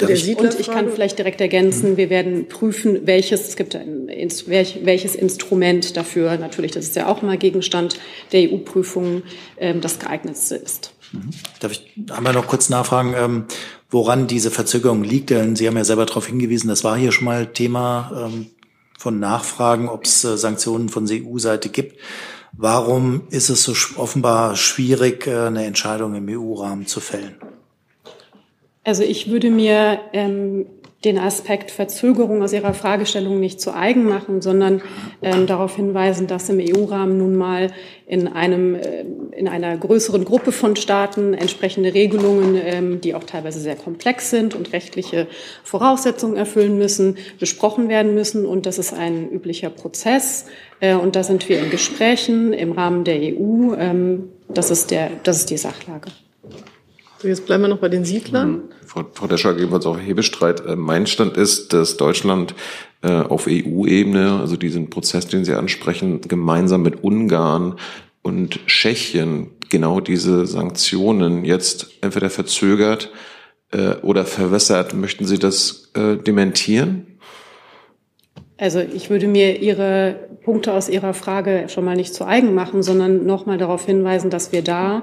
[0.00, 5.96] Und ich kann vielleicht direkt ergänzen, wir werden prüfen, welches, es gibt ein, welches Instrument
[5.96, 7.98] dafür, natürlich, das ist ja auch mal Gegenstand
[8.30, 9.22] der EU-Prüfung,
[9.58, 10.92] ähm, das geeignetste ist.
[11.12, 11.30] Mhm.
[11.58, 13.44] Darf ich einmal noch kurz nachfragen, ähm,
[13.90, 15.30] woran diese Verzögerung liegt?
[15.30, 18.46] Denn Sie haben ja selber darauf hingewiesen, das war hier schon mal Thema ähm,
[18.98, 21.98] von Nachfragen, ob es äh, Sanktionen von EU-Seite gibt.
[22.52, 27.36] Warum ist es so offenbar schwierig, äh, eine Entscheidung im EU-Rahmen zu fällen?
[28.84, 30.66] Also ich würde mir ähm,
[31.04, 34.82] den Aspekt Verzögerung aus Ihrer Fragestellung nicht zu eigen machen, sondern
[35.22, 37.70] ähm, darauf hinweisen, dass im EU-Rahmen nun mal
[38.06, 39.04] in einem äh,
[39.36, 44.56] in einer größeren Gruppe von Staaten entsprechende Regelungen, ähm, die auch teilweise sehr komplex sind
[44.56, 45.28] und rechtliche
[45.62, 50.46] Voraussetzungen erfüllen müssen, besprochen werden müssen und das ist ein üblicher Prozess
[50.80, 53.74] äh, und da sind wir in Gesprächen im Rahmen der EU.
[53.78, 56.08] Ähm, das ist der das ist die Sachlage.
[57.20, 58.50] So, jetzt bleiben wir noch bei den Siedlern.
[58.50, 58.62] Mhm.
[58.86, 60.64] Frau, Frau Descher, geben wir uns auch Hebestreit.
[60.64, 62.54] Äh, mein Stand ist, dass Deutschland
[63.02, 67.74] äh, auf EU-Ebene, also diesen Prozess, den Sie ansprechen, gemeinsam mit Ungarn
[68.22, 73.10] und Tschechien genau diese Sanktionen jetzt entweder verzögert
[73.72, 74.94] äh, oder verwässert.
[74.94, 77.18] Möchten Sie das dementieren?
[78.56, 82.84] Also ich würde mir Ihre Punkte aus Ihrer Frage schon mal nicht zu eigen machen,
[82.84, 85.02] sondern noch mal darauf hinweisen, dass wir da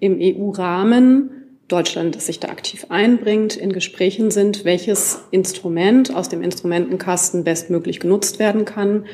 [0.00, 1.43] im EU-Rahmen
[1.74, 8.38] Deutschland sich da aktiv einbringt, in Gesprächen sind, welches Instrument aus dem Instrumentenkasten bestmöglich genutzt
[8.38, 9.06] werden kann.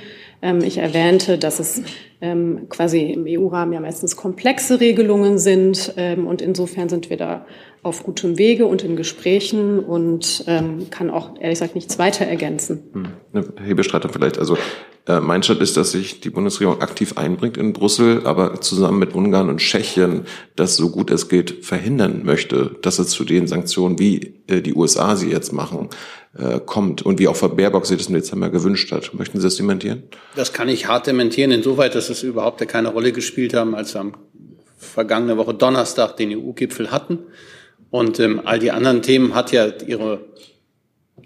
[0.43, 1.83] Ähm, ich erwähnte, dass es
[2.21, 7.47] ähm, quasi im EU-Rahmen ja meistens komplexe Regelungen sind ähm, und insofern sind wir da
[7.83, 10.45] auf gutem Wege und in Gesprächen und
[10.91, 12.83] kann auch ehrlich gesagt nichts weiter ergänzen.
[12.93, 13.07] Hm.
[13.33, 14.39] Eine Hebestreiter vielleicht.
[14.39, 14.59] Also
[15.07, 19.15] äh, mein Stand ist, dass sich die Bundesregierung aktiv einbringt in Brüssel, aber zusammen mit
[19.15, 20.27] Ungarn und Tschechien
[20.57, 24.75] das so gut es geht verhindern möchte, dass es zu den Sanktionen, wie äh, die
[24.75, 25.89] USA sie jetzt machen,
[26.37, 29.13] äh, kommt und wie auch Frau Baerbock sie das im Dezember gewünscht hat.
[29.15, 30.05] Möchten Sie das dementieren?
[30.37, 34.01] Das kann ich hart dementieren, insoweit, dass es überhaupt keine Rolle gespielt haben, als wir
[34.01, 34.15] am
[34.77, 37.19] vergangene Woche Donnerstag den EU-Gipfel hatten.
[37.91, 40.21] Und ähm, all die anderen Themen hat ja ihre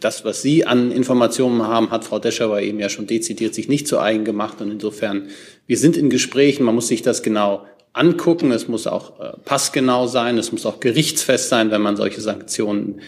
[0.01, 3.87] das, was Sie an Informationen haben, hat Frau Deschauer eben ja schon dezidiert sich nicht
[3.87, 4.61] zu eigen gemacht.
[4.61, 5.29] Und insofern,
[5.67, 10.07] wir sind in Gesprächen, man muss sich das genau angucken, es muss auch äh, passgenau
[10.07, 13.01] sein, es muss auch gerichtsfest sein, wenn man solche Sanktionen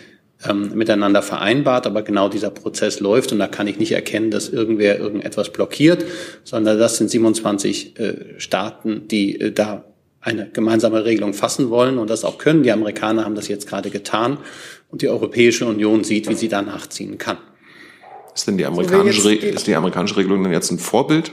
[0.45, 1.87] ähm, miteinander vereinbart.
[1.87, 6.05] Aber genau dieser Prozess läuft und da kann ich nicht erkennen, dass irgendwer irgendetwas blockiert,
[6.45, 9.84] sondern das sind 27 äh, Staaten, die äh, da
[10.20, 12.64] eine gemeinsame Regelung fassen wollen und das auch können.
[12.64, 14.39] Die Amerikaner haben das jetzt gerade getan
[14.91, 17.39] und die Europäische Union sieht, wie sie da nachziehen kann.
[18.34, 21.32] Ist denn die amerikanische, so ist die amerikanische Regelung denn jetzt ein Vorbild?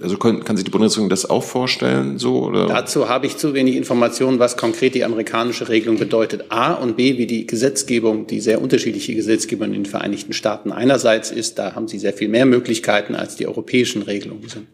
[0.00, 2.66] Also kann, kann sich die Bundesregierung das auch vorstellen, so oder?
[2.66, 6.46] Dazu habe ich zu wenig Informationen, was konkret die amerikanische Regelung bedeutet.
[6.50, 11.30] A und B, wie die Gesetzgebung, die sehr unterschiedliche Gesetzgebung in den Vereinigten Staaten einerseits
[11.30, 14.66] ist, da haben sie sehr viel mehr Möglichkeiten als die europäischen Regelungen sind.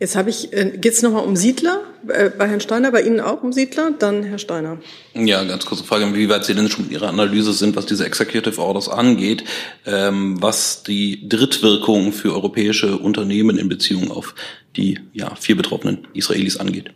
[0.00, 1.82] Jetzt habe ich, äh, geht es nochmal um Siedler?
[2.08, 3.92] Äh, bei Herrn Steiner, bei Ihnen auch um Siedler?
[3.98, 4.78] Dann Herr Steiner.
[5.14, 8.58] Ja, ganz kurze Frage, inwieweit Sie denn schon mit Ihrer Analyse sind, was diese Executive
[8.62, 9.44] Orders angeht,
[9.84, 14.34] ähm, was die Drittwirkung für europäische Unternehmen in Beziehung auf
[14.74, 16.92] die ja, vier betroffenen Israelis angeht.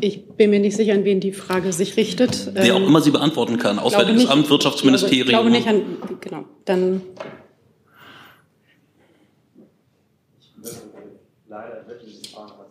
[0.00, 2.52] Ich bin mir nicht sicher, an wen die Frage sich richtet.
[2.54, 3.78] Wer auch ähm, immer sie beantworten kann.
[3.78, 5.26] Auswärtiges Amt, Wirtschaftsministerium.
[5.26, 5.82] Ich glaube nicht an,
[6.22, 6.46] genau.
[6.64, 7.02] Dann.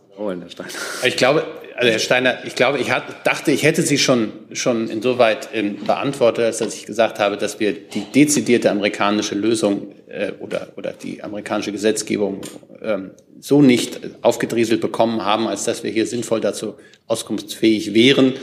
[0.09, 0.69] Wiederholen, Herr Steiner.
[1.05, 4.89] Ich glaube, also Herr Steiner, ich glaube, ich hat, dachte, ich hätte Sie schon, schon
[4.89, 10.31] insoweit ähm, beantwortet, als dass ich gesagt habe, dass wir die dezidierte amerikanische Lösung äh,
[10.39, 12.41] oder, oder die amerikanische Gesetzgebung
[12.81, 16.75] ähm, so nicht aufgedrieselt bekommen haben, als dass wir hier sinnvoll dazu
[17.07, 18.33] auskunftsfähig wären.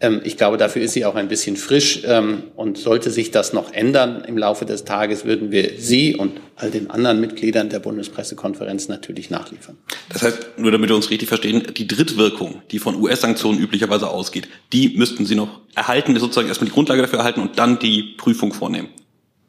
[0.00, 2.02] Ähm, ich glaube, dafür ist sie auch ein bisschen frisch.
[2.04, 6.40] Ähm, und sollte sich das noch ändern im Laufe des Tages, würden wir Sie und
[6.56, 9.78] all den anderen Mitgliedern der Bundespressekonferenz natürlich nachliefern.
[10.12, 14.48] Das heißt, nur damit wir uns richtig verstehen, die Drittwirkung, die von US-Sanktionen üblicherweise ausgeht,
[14.72, 18.52] die müssten Sie noch erhalten, sozusagen erstmal die Grundlage dafür erhalten und dann die Prüfung
[18.52, 18.88] vornehmen.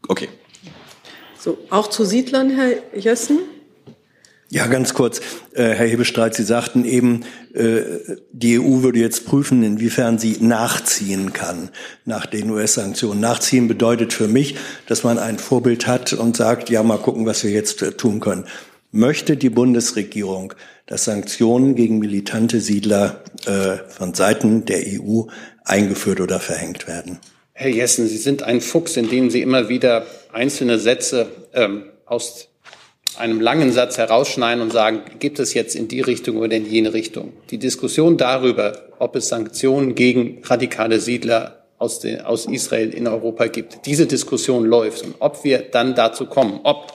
[0.08, 0.30] Okay.
[1.40, 3.40] So, auch zu Siedlern, Herr Jessen?
[4.50, 5.22] Ja, ganz kurz.
[5.54, 7.82] Äh, Herr Hebestreit, Sie sagten eben, äh,
[8.32, 11.70] die EU würde jetzt prüfen, inwiefern sie nachziehen kann
[12.06, 13.20] nach den US-Sanktionen.
[13.20, 14.56] Nachziehen bedeutet für mich,
[14.88, 18.20] dass man ein Vorbild hat und sagt, ja, mal gucken, was wir jetzt äh, tun
[18.20, 18.46] können.
[18.92, 20.54] Möchte die Bundesregierung,
[20.86, 25.24] dass Sanktionen gegen militante Siedler äh, von Seiten der EU
[25.64, 27.18] eingeführt oder verhängt werden?
[27.54, 32.50] Herr Jessen, Sie sind ein Fuchs, in dem Sie immer wieder einzelne Sätze ähm, aus
[33.18, 36.94] einem langen Satz herausschneiden und sagen, gibt es jetzt in die Richtung oder in jene
[36.94, 37.34] Richtung.
[37.50, 43.48] Die Diskussion darüber, ob es Sanktionen gegen radikale Siedler aus, den, aus Israel in Europa
[43.48, 45.04] gibt, diese Diskussion läuft.
[45.04, 46.95] Und ob wir dann dazu kommen, ob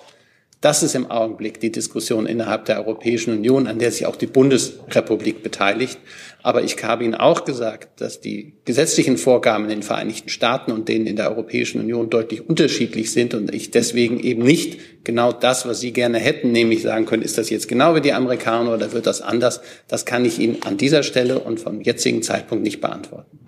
[0.60, 4.26] das ist im Augenblick die Diskussion innerhalb der Europäischen Union, an der sich auch die
[4.26, 5.98] Bundesrepublik beteiligt.
[6.42, 10.88] Aber ich habe Ihnen auch gesagt, dass die gesetzlichen Vorgaben in den Vereinigten Staaten und
[10.88, 15.66] denen in der Europäischen Union deutlich unterschiedlich sind und ich deswegen eben nicht genau das,
[15.66, 18.92] was Sie gerne hätten, nämlich sagen können, ist das jetzt genau wie die Amerikaner oder
[18.92, 19.62] wird das anders?
[19.88, 23.38] Das kann ich Ihnen an dieser Stelle und vom jetzigen Zeitpunkt nicht beantworten.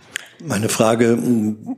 [0.40, 1.18] Meine Frage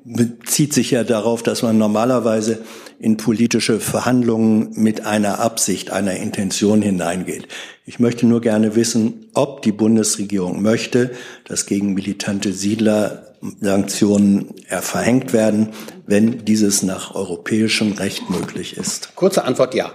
[0.04, 2.64] bezieht sich ja darauf, dass man normalerweise
[2.98, 7.48] in politische Verhandlungen mit einer Absicht, einer Intention hineingeht.
[7.84, 11.10] Ich möchte nur gerne wissen, ob die Bundesregierung möchte,
[11.44, 15.70] dass gegen militante Siedler Sanktionen verhängt werden,
[16.06, 19.14] wenn dieses nach europäischem Recht möglich ist.
[19.16, 19.92] Kurze Antwort ja.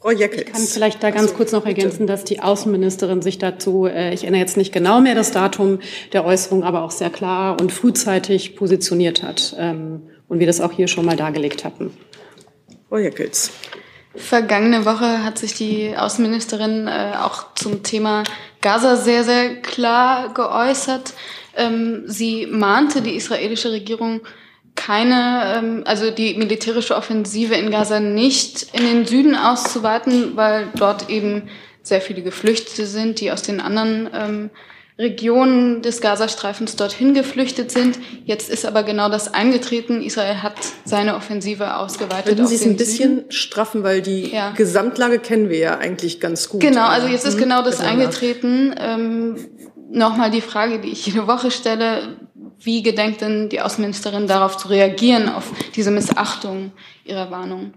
[0.00, 0.42] Frau Jeckels.
[0.42, 4.22] Ich kann vielleicht da ganz kurz noch ergänzen, dass die Außenministerin sich dazu, äh, ich
[4.22, 5.80] erinnere jetzt nicht genau mehr das Datum
[6.12, 10.72] der Äußerung, aber auch sehr klar und frühzeitig positioniert hat ähm, und wir das auch
[10.72, 11.92] hier schon mal dargelegt hatten.
[12.88, 13.50] Frau Jeckels.
[14.14, 18.24] Vergangene Woche hat sich die Außenministerin äh, auch zum Thema
[18.60, 21.12] Gaza sehr, sehr klar geäußert.
[21.56, 24.20] Ähm, sie mahnte die israelische Regierung
[24.78, 31.10] keine, ähm, also die militärische Offensive in Gaza nicht in den Süden auszuweiten, weil dort
[31.10, 31.48] eben
[31.82, 34.50] sehr viele Geflüchtete sind, die aus den anderen ähm,
[34.98, 37.98] Regionen des Gazastreifens dorthin geflüchtet sind.
[38.24, 40.02] Jetzt ist aber genau das eingetreten.
[40.02, 42.26] Israel hat seine Offensive ausgeweitet.
[42.26, 43.30] Würden Sie es ein bisschen Süden.
[43.30, 44.50] straffen, weil die ja.
[44.52, 46.60] Gesamtlage kennen wir ja eigentlich ganz gut.
[46.60, 47.42] Genau, also jetzt ist hm?
[47.42, 48.74] genau das eingetreten.
[48.76, 49.36] Ähm,
[49.90, 52.16] Nochmal die Frage, die ich jede Woche stelle
[52.60, 56.72] wie gedenkt denn die Außenministerin darauf zu reagieren, auf diese Missachtung
[57.04, 57.72] ihrer Warnung?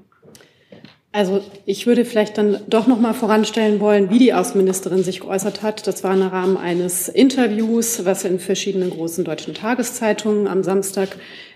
[1.13, 5.61] Also ich würde vielleicht dann doch noch mal voranstellen wollen, wie die Außenministerin sich geäußert
[5.61, 5.85] hat.
[5.85, 11.09] Das war im Rahmen eines Interviews, was in verschiedenen großen deutschen Tageszeitungen am Samstag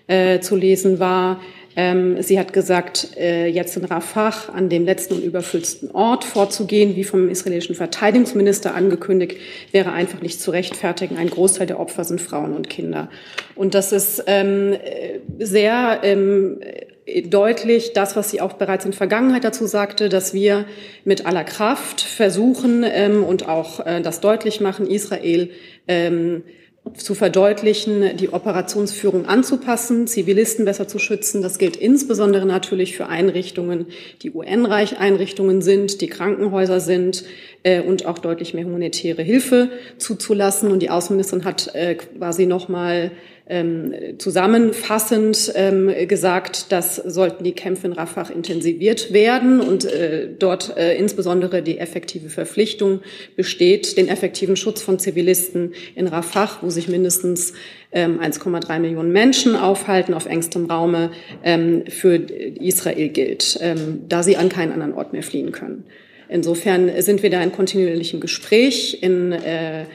[0.08, 1.40] äh, zu lesen war.
[1.76, 6.96] Ähm, sie hat gesagt, äh, jetzt in Rafah an dem letzten und überfüllsten Ort vorzugehen,
[6.96, 9.38] wie vom israelischen Verteidigungsminister angekündigt,
[9.72, 11.18] wäre einfach nicht zu rechtfertigen.
[11.18, 13.10] Ein Großteil der Opfer sind Frauen und Kinder.
[13.56, 14.76] Und das ist ähm,
[15.38, 16.60] sehr ähm,
[17.28, 20.66] deutlich das, was sie auch bereits in Vergangenheit dazu sagte, dass wir
[21.04, 25.50] mit aller Kraft versuchen ähm, und auch äh, das deutlich machen, Israel
[25.88, 26.44] ähm,
[26.94, 31.42] zu verdeutlichen, die Operationsführung anzupassen, Zivilisten besser zu schützen.
[31.42, 33.88] Das gilt insbesondere natürlich für Einrichtungen,
[34.22, 37.24] die UN-Einrichtungen sind, die Krankenhäuser sind
[37.64, 40.72] äh, und auch deutlich mehr humanitäre Hilfe zuzulassen.
[40.72, 43.12] Und die Außenministerin hat äh, quasi nochmal
[43.48, 50.76] ähm, zusammenfassend ähm, gesagt, dass sollten die Kämpfe in Rafah intensiviert werden und äh, dort
[50.78, 53.02] äh, insbesondere die effektive Verpflichtung
[53.36, 57.54] besteht, den effektiven Schutz von Zivilisten in Rafah, wo sich mindestens
[57.92, 61.12] ähm, 1,3 Millionen Menschen aufhalten auf engstem Raume,
[61.44, 65.84] ähm, für Israel gilt, ähm, da sie an keinen anderen Ort mehr fliehen können.
[66.30, 69.86] Insofern sind wir da in kontinuierlichem Gespräch, in äh,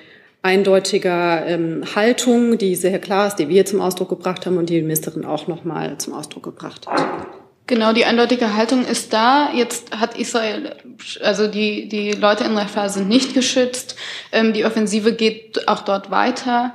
[0.42, 4.80] eindeutiger ähm, Haltung, die sehr klar ist, die wir zum Ausdruck gebracht haben und die
[4.80, 7.26] Ministerin auch noch mal zum Ausdruck gebracht hat.
[7.66, 9.52] Genau, die eindeutige Haltung ist da.
[9.54, 10.74] Jetzt hat Israel,
[11.22, 13.96] also die, die Leute in Rafah sind nicht geschützt.
[14.32, 16.74] Ähm, die Offensive geht auch dort weiter.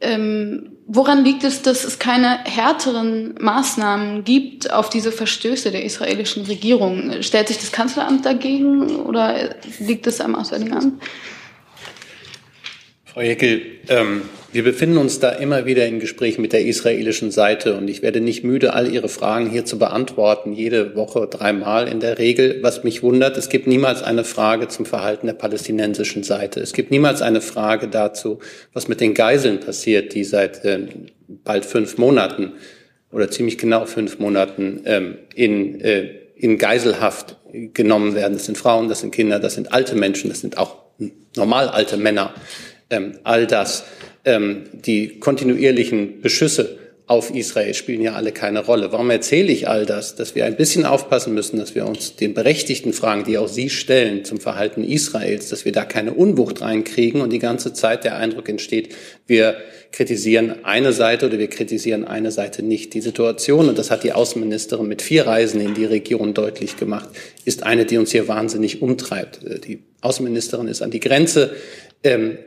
[0.00, 6.44] Ähm, woran liegt es, dass es keine härteren Maßnahmen gibt auf diese Verstöße der israelischen
[6.44, 7.22] Regierung?
[7.22, 11.02] Stellt sich das Kanzleramt dagegen oder liegt es am Auswärtigen Amt?
[13.16, 17.74] Frau Jeckel, ähm, wir befinden uns da immer wieder in Gesprächen mit der israelischen Seite
[17.74, 22.00] und ich werde nicht müde, all Ihre Fragen hier zu beantworten, jede Woche dreimal in
[22.00, 22.58] der Regel.
[22.60, 26.60] Was mich wundert, es gibt niemals eine Frage zum Verhalten der palästinensischen Seite.
[26.60, 28.40] Es gibt niemals eine Frage dazu,
[28.74, 30.80] was mit den Geiseln passiert, die seit äh,
[31.26, 32.52] bald fünf Monaten
[33.12, 37.36] oder ziemlich genau fünf Monaten ähm, in, äh, in Geiselhaft
[37.72, 38.34] genommen werden.
[38.34, 40.76] Das sind Frauen, das sind Kinder, das sind alte Menschen, das sind auch
[41.34, 42.34] normal alte Männer.
[42.88, 43.84] Ähm, all das
[44.26, 46.78] ähm, die kontinuierlichen Beschüsse
[47.08, 48.90] auf Israel spielen ja alle keine Rolle.
[48.90, 50.16] Warum erzähle ich all das?
[50.16, 53.70] Dass wir ein bisschen aufpassen müssen, dass wir uns den berechtigten Fragen, die auch Sie
[53.70, 58.16] stellen zum Verhalten Israels, dass wir da keine Unwucht reinkriegen und die ganze Zeit der
[58.16, 58.92] Eindruck entsteht,
[59.28, 59.56] wir
[59.92, 62.92] kritisieren eine Seite oder wir kritisieren eine Seite nicht.
[62.92, 67.08] Die Situation, und das hat die Außenministerin mit vier Reisen in die Region deutlich gemacht,
[67.44, 69.40] ist eine, die uns hier wahnsinnig umtreibt.
[69.64, 71.54] Die Außenministerin ist an die Grenze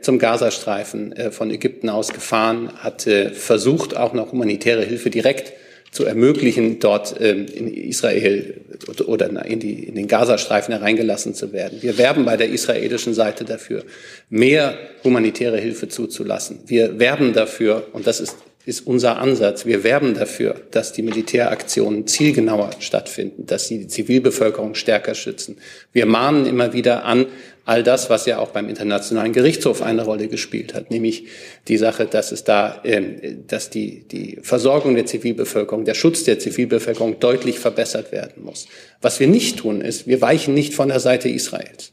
[0.00, 5.52] zum Gazastreifen äh, von Ägypten aus gefahren, hat versucht, auch noch humanitäre Hilfe direkt
[5.90, 8.60] zu ermöglichen, dort ähm, in Israel
[9.06, 11.82] oder in, die, in den Gazastreifen hereingelassen zu werden.
[11.82, 13.84] Wir werben bei der israelischen Seite dafür,
[14.28, 16.60] mehr humanitäre Hilfe zuzulassen.
[16.66, 18.36] Wir werben dafür, und das ist,
[18.66, 24.76] ist unser Ansatz, wir werben dafür, dass die Militäraktionen zielgenauer stattfinden, dass sie die Zivilbevölkerung
[24.76, 25.58] stärker schützen.
[25.92, 27.26] Wir mahnen immer wieder an,
[27.64, 31.26] all das, was ja auch beim Internationalen Gerichtshof eine Rolle gespielt hat, nämlich
[31.68, 36.38] die Sache, dass es da, äh, dass die, die Versorgung der Zivilbevölkerung, der Schutz der
[36.38, 38.66] Zivilbevölkerung deutlich verbessert werden muss.
[39.00, 41.92] Was wir nicht tun, ist, wir weichen nicht von der Seite Israels.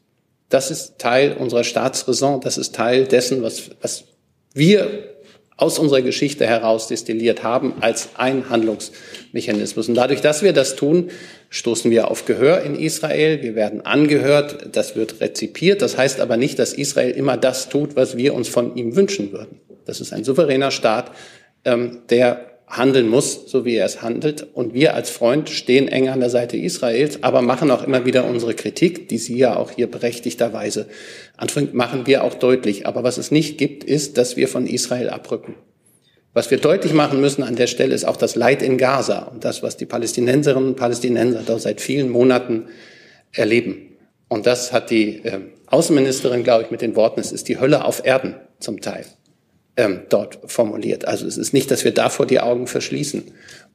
[0.49, 4.05] Das ist Teil unserer Staatsräson, das ist Teil dessen, was, was
[4.53, 5.16] wir
[5.57, 9.89] aus unserer Geschichte heraus destilliert haben als ein Handlungsmechanismus.
[9.89, 11.09] Und dadurch, dass wir das tun,
[11.49, 13.41] stoßen wir auf Gehör in Israel.
[13.41, 14.69] Wir werden angehört.
[14.73, 15.81] Das wird rezipiert.
[15.81, 19.31] Das heißt aber nicht, dass Israel immer das tut, was wir uns von ihm wünschen
[19.31, 19.59] würden.
[19.85, 21.11] Das ist ein souveräner Staat,
[21.65, 24.45] ähm, der handeln muss, so wie er es handelt.
[24.53, 28.25] Und wir als Freund stehen eng an der Seite Israels, aber machen auch immer wieder
[28.25, 30.87] unsere Kritik, die Sie ja auch hier berechtigterweise
[31.37, 32.85] anfangen, machen wir auch deutlich.
[32.85, 35.55] Aber was es nicht gibt, ist, dass wir von Israel abrücken.
[36.33, 39.43] Was wir deutlich machen müssen an der Stelle ist auch das Leid in Gaza und
[39.43, 42.67] das, was die Palästinenserinnen und Palästinenser dort seit vielen Monaten
[43.31, 43.97] erleben.
[44.27, 47.85] Und das hat die äh, Außenministerin, glaube ich, mit den Worten, es ist die Hölle
[47.85, 49.05] auf Erden zum Teil
[49.77, 51.07] ähm, dort formuliert.
[51.07, 53.23] Also es ist nicht, dass wir davor die Augen verschließen.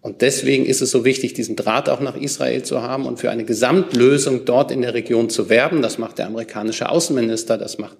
[0.00, 3.30] Und deswegen ist es so wichtig, diesen Draht auch nach Israel zu haben und für
[3.30, 5.80] eine Gesamtlösung dort in der Region zu werben.
[5.80, 7.98] Das macht der amerikanische Außenminister, das macht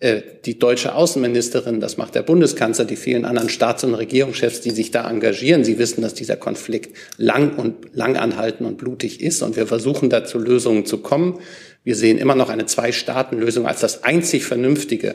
[0.00, 4.72] äh, die deutsche Außenministerin, das macht der Bundeskanzler, die vielen anderen Staats- und Regierungschefs, die
[4.72, 5.62] sich da engagieren.
[5.62, 10.10] Sie wissen, dass dieser Konflikt lang und lang anhalten und blutig ist und wir versuchen
[10.10, 11.38] da zu Lösungen zu kommen.
[11.84, 15.14] Wir sehen immer noch eine Zwei-Staaten-Lösung als das einzig Vernünftige,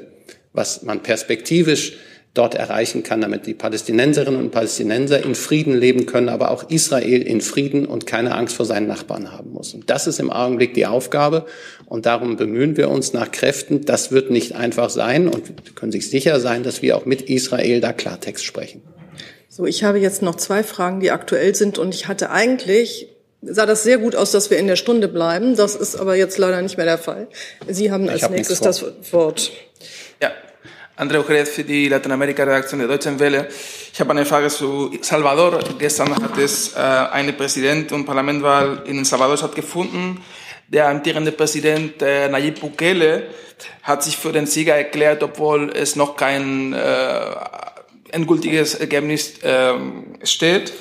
[0.54, 1.98] was man perspektivisch
[2.34, 7.22] dort erreichen kann, damit die Palästinenserinnen und Palästinenser in Frieden leben können, aber auch Israel
[7.22, 9.74] in Frieden und keine Angst vor seinen Nachbarn haben muss.
[9.74, 11.46] Und das ist im Augenblick die Aufgabe
[11.88, 13.84] und darum bemühen wir uns nach Kräften.
[13.84, 17.24] Das wird nicht einfach sein und Sie können sich sicher sein, dass wir auch mit
[17.24, 18.82] Israel da Klartext sprechen.
[19.50, 23.10] So, ich habe jetzt noch zwei Fragen, die aktuell sind und ich hatte eigentlich
[23.42, 25.56] sah das sehr gut aus, dass wir in der Stunde bleiben.
[25.56, 27.28] Das ist aber jetzt leider nicht mehr der Fall.
[27.68, 29.52] Sie haben als hab nächstes das Wort.
[31.02, 33.48] André Jerez für die Lateinamerika-Redaktion der Deutschen Welle.
[33.92, 35.58] Ich habe eine Frage zu Salvador.
[35.80, 40.22] Gestern hat es äh, eine Präsident- und Parlamentwahl in Salvador stattgefunden.
[40.68, 43.30] Der amtierende Präsident äh, Nayib Bukele
[43.82, 47.36] hat sich für den Sieger erklärt, obwohl es noch kein äh,
[48.12, 49.74] endgültiges Ergebnis äh,
[50.22, 50.72] steht.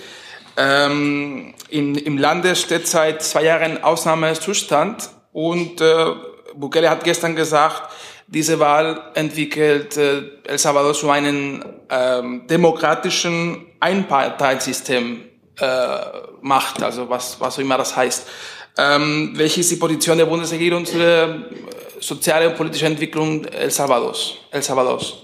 [0.58, 6.04] Ähm, in, Im Lande steht seit zwei Jahren Ausnahmezustand und äh,
[6.54, 7.90] Bukele hat gestern gesagt,
[8.30, 15.22] diese Wahl entwickelt äh, El Salvador zu einem ähm, demokratischen Einparteisystem
[15.58, 15.66] äh,
[16.40, 18.28] macht, also was, was auch immer das heißt.
[18.78, 21.44] Ähm, welche ist die Position der Bundesregierung zu der
[21.98, 24.36] sozialen und politischen Entwicklung El Salvadors?
[24.52, 25.14] El Salvadors?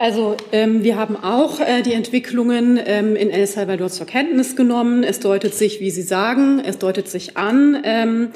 [0.00, 5.04] Also ähm, wir haben auch äh, die Entwicklungen ähm, in El Salvador zur Kenntnis genommen.
[5.04, 8.30] Es deutet sich, wie Sie sagen, es deutet sich an, ähm,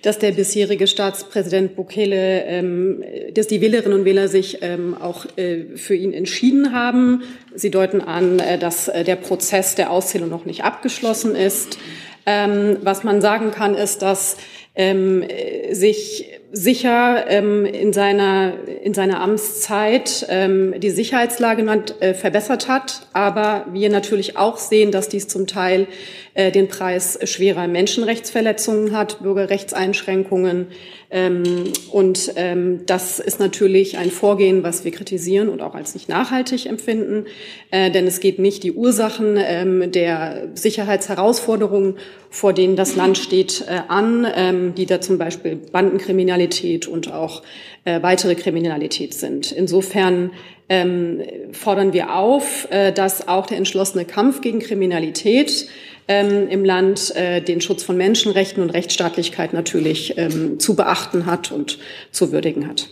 [0.00, 3.04] dass der bisherige Staatspräsident Bukele, ähm,
[3.34, 7.24] dass die Wählerinnen und Wähler sich ähm, auch äh, für ihn entschieden haben.
[7.54, 11.76] Sie deuten an, äh, dass äh, der Prozess der Auszählung noch nicht abgeschlossen ist.
[12.24, 14.38] Ähm, was man sagen kann, ist, dass
[14.74, 15.24] ähm,
[15.72, 21.64] sich sicher ähm, in, seiner, in seiner Amtszeit ähm, die Sicherheitslage
[22.00, 25.86] äh, verbessert hat, aber wir natürlich auch sehen, dass dies zum Teil
[26.34, 30.68] äh, den Preis schwerer Menschenrechtsverletzungen hat, Bürgerrechtseinschränkungen.
[31.10, 36.08] Ähm, und ähm, das ist natürlich ein Vorgehen, was wir kritisieren und auch als nicht
[36.08, 37.26] nachhaltig empfinden,
[37.70, 41.96] äh, denn es geht nicht die Ursachen ähm, der Sicherheitsherausforderungen,
[42.30, 46.41] vor denen das Land steht, äh, an, ähm, die da zum Beispiel Bandenkriminalität
[46.88, 47.42] und auch
[47.84, 49.52] äh, weitere Kriminalität sind.
[49.52, 50.30] Insofern
[50.68, 51.22] ähm,
[51.52, 55.68] fordern wir auf, äh, dass auch der entschlossene Kampf gegen Kriminalität
[56.08, 61.52] ähm, im Land äh, den Schutz von Menschenrechten und Rechtsstaatlichkeit natürlich ähm, zu beachten hat
[61.52, 61.78] und
[62.10, 62.88] zu würdigen hat.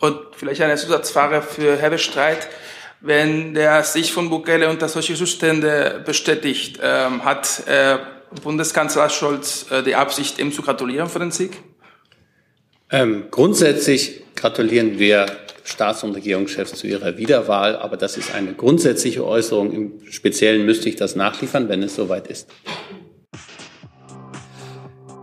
[0.00, 2.48] Und vielleicht eine Zusatzfrage für Herr Bestreit.
[3.00, 7.98] Wenn der sich von Bukele unter solche Zustände bestätigt, ähm, hat äh,
[8.42, 11.52] Bundeskanzler Scholz äh, die Absicht, ihm zu gratulieren für den Sieg?
[12.90, 15.26] Ähm, grundsätzlich gratulieren wir
[15.64, 17.76] Staats- und Regierungschefs zu ihrer Wiederwahl.
[17.76, 19.72] Aber das ist eine grundsätzliche Äußerung.
[19.72, 22.48] Im Speziellen müsste ich das nachliefern, wenn es soweit ist.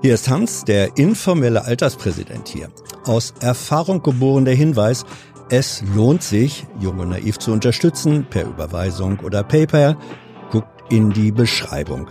[0.02, 2.70] Hier ist Hans, der informelle Alterspräsident hier.
[3.06, 5.04] Aus Erfahrung geboren der Hinweis,
[5.50, 9.98] es lohnt sich, Jung und Naiv zu unterstützen, per Überweisung oder PayPal.
[10.52, 12.08] Guckt in die Beschreibung.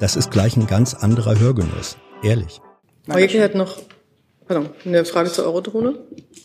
[0.00, 1.96] Das ist gleich ein ganz anderer Hörgenuss.
[2.22, 2.60] Ehrlich.
[3.08, 3.78] Euge hat noch
[4.50, 5.94] Pardon, eine Frage zur Eurodrohne?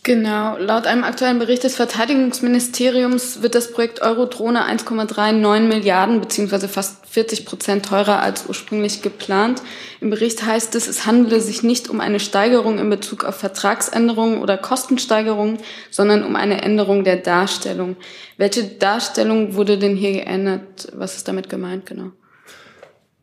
[0.04, 0.56] Genau.
[0.58, 7.44] Laut einem aktuellen Bericht des Verteidigungsministeriums wird das Projekt Eurodrohne 1,39 Milliarden beziehungsweise fast 40
[7.44, 9.60] Prozent teurer als ursprünglich geplant.
[10.00, 14.40] Im Bericht heißt es, es handele sich nicht um eine Steigerung in Bezug auf Vertragsänderungen
[14.40, 15.58] oder Kostensteigerungen,
[15.90, 17.96] sondern um eine Änderung der Darstellung.
[18.36, 20.92] Welche Darstellung wurde denn hier geändert?
[20.94, 22.12] Was ist damit gemeint genau?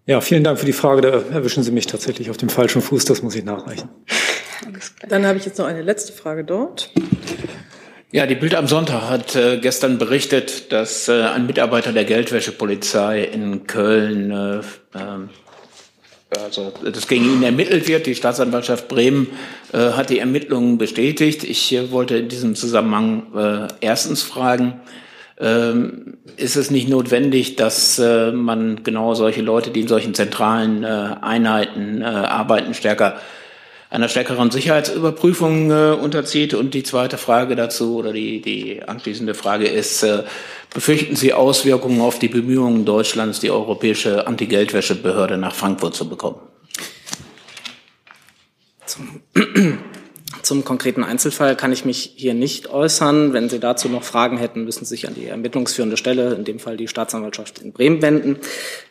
[0.06, 1.02] Ja, vielen Dank für die Frage.
[1.02, 3.06] Da erwischen Sie mich tatsächlich auf dem falschen Fuß.
[3.06, 3.88] Das muss ich nachreichen.
[5.08, 6.92] Dann habe ich jetzt noch eine letzte Frage dort.
[8.12, 13.24] Ja, die Bild am Sonntag hat äh, gestern berichtet, dass äh, ein Mitarbeiter der Geldwäschepolizei
[13.24, 14.62] in Köln, äh,
[14.96, 15.30] ähm,
[16.44, 18.06] also das gegen ihn ermittelt wird.
[18.06, 19.30] Die Staatsanwaltschaft Bremen
[19.72, 21.44] äh, hat die Ermittlungen bestätigt.
[21.44, 24.82] Ich äh, wollte in diesem Zusammenhang äh, erstens fragen,
[25.40, 30.84] ähm, ist es nicht notwendig, dass äh, man genau solche Leute, die in solchen zentralen
[30.84, 33.20] äh, Einheiten äh, arbeiten, stärker
[33.94, 36.56] einer stärkeren Sicherheitsüberprüfung äh, unterzieht.
[36.56, 40.24] Und die zweite Frage dazu oder die, die anschließende Frage ist, äh,
[40.74, 46.40] befürchten Sie Auswirkungen auf die Bemühungen Deutschlands, die europäische Anti-Geldwäschebehörde nach Frankfurt zu bekommen?
[48.88, 49.22] Zum
[50.44, 53.34] zum konkreten Einzelfall kann ich mich hier nicht äußern.
[53.34, 56.60] Wenn Sie dazu noch Fragen hätten, müssen Sie sich an die ermittlungsführende Stelle, in dem
[56.60, 58.38] Fall die Staatsanwaltschaft in Bremen, wenden.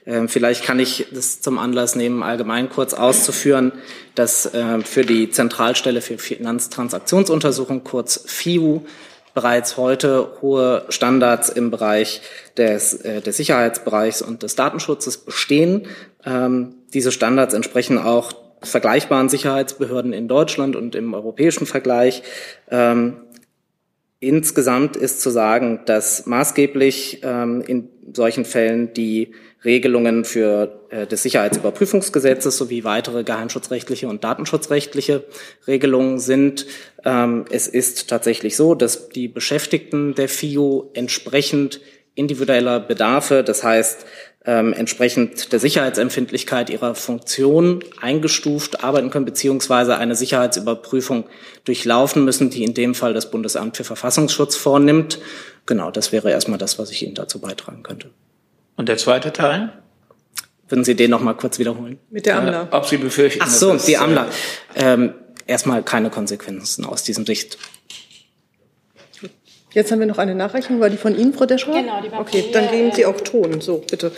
[0.07, 3.73] Ähm, vielleicht kann ich das zum Anlass nehmen, allgemein kurz auszuführen,
[4.15, 8.81] dass äh, für die Zentralstelle für Finanztransaktionsuntersuchung, kurz FIU,
[9.35, 12.21] bereits heute hohe Standards im Bereich
[12.57, 15.87] des, äh, des Sicherheitsbereichs und des Datenschutzes bestehen.
[16.25, 18.33] Ähm, diese Standards entsprechen auch
[18.63, 22.23] vergleichbaren Sicherheitsbehörden in Deutschland und im europäischen Vergleich.
[22.71, 23.17] Ähm,
[24.21, 29.33] insgesamt ist zu sagen, dass maßgeblich ähm, in solchen Fällen die
[29.65, 35.25] Regelungen für äh, des Sicherheitsüberprüfungsgesetzes sowie weitere geheimschutzrechtliche und datenschutzrechtliche
[35.67, 36.67] Regelungen sind.
[37.05, 41.81] Ähm, es ist tatsächlich so, dass die Beschäftigten der FIO entsprechend
[42.15, 44.05] individueller Bedarfe, das heißt
[44.45, 51.25] ähm, entsprechend der Sicherheitsempfindlichkeit ihrer Funktion eingestuft arbeiten können, beziehungsweise eine Sicherheitsüberprüfung
[51.65, 55.19] durchlaufen müssen, die in dem Fall das Bundesamt für Verfassungsschutz vornimmt.
[55.67, 58.11] Genau, das wäre erstmal das, was ich Ihnen dazu beitragen könnte.
[58.77, 59.73] Und der zweite Teil?
[60.69, 61.99] Würden Sie den noch mal kurz wiederholen?
[62.11, 62.63] Mit der AMLA.
[62.63, 64.27] Äh, ob Sie befürchten, Ach so, die AMLA.
[64.75, 65.15] Ähm,
[65.47, 67.59] erstmal keine Konsequenzen aus diesem Sicht
[69.75, 70.81] Jetzt haben wir noch eine Nachreichung.
[70.81, 71.81] War die von Ihnen, Frau Deschner?
[71.81, 73.61] Genau, die war Okay, dann geben Sie auch Ton.
[73.61, 74.13] So, bitte.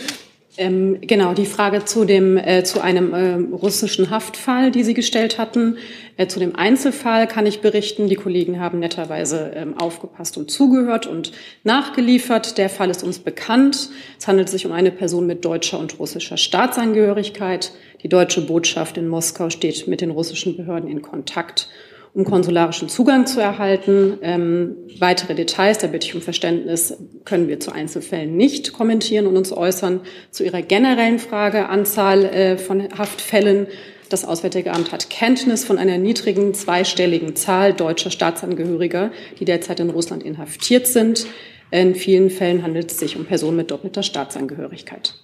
[0.56, 5.36] Ähm, genau, die Frage zu dem äh, zu einem äh, russischen Haftfall, die Sie gestellt
[5.36, 5.78] hatten.
[6.16, 11.08] Äh, zu dem Einzelfall kann ich berichten, die Kollegen haben netterweise ähm, aufgepasst und zugehört
[11.08, 11.32] und
[11.64, 12.56] nachgeliefert.
[12.56, 13.88] Der Fall ist uns bekannt.
[14.16, 17.72] Es handelt sich um eine Person mit deutscher und russischer Staatsangehörigkeit.
[18.04, 21.68] Die deutsche Botschaft in Moskau steht mit den russischen Behörden in Kontakt
[22.14, 24.18] um konsularischen Zugang zu erhalten.
[24.22, 29.36] Ähm, weitere Details, da bitte ich um Verständnis, können wir zu Einzelfällen nicht kommentieren und
[29.36, 30.00] uns äußern.
[30.30, 33.66] Zu Ihrer generellen Frage, Anzahl äh, von Haftfällen.
[34.10, 39.10] Das Auswärtige Amt hat Kenntnis von einer niedrigen zweistelligen Zahl deutscher Staatsangehöriger,
[39.40, 41.26] die derzeit in Russland inhaftiert sind.
[41.72, 45.14] In vielen Fällen handelt es sich um Personen mit doppelter Staatsangehörigkeit.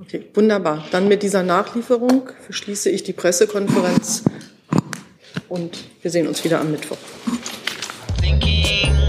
[0.00, 0.86] Okay, wunderbar.
[0.92, 4.22] Dann mit dieser Nachlieferung schließe ich die Pressekonferenz
[5.52, 6.96] und wir sehen uns wieder am Mittwoch.
[8.22, 9.01] Thinking.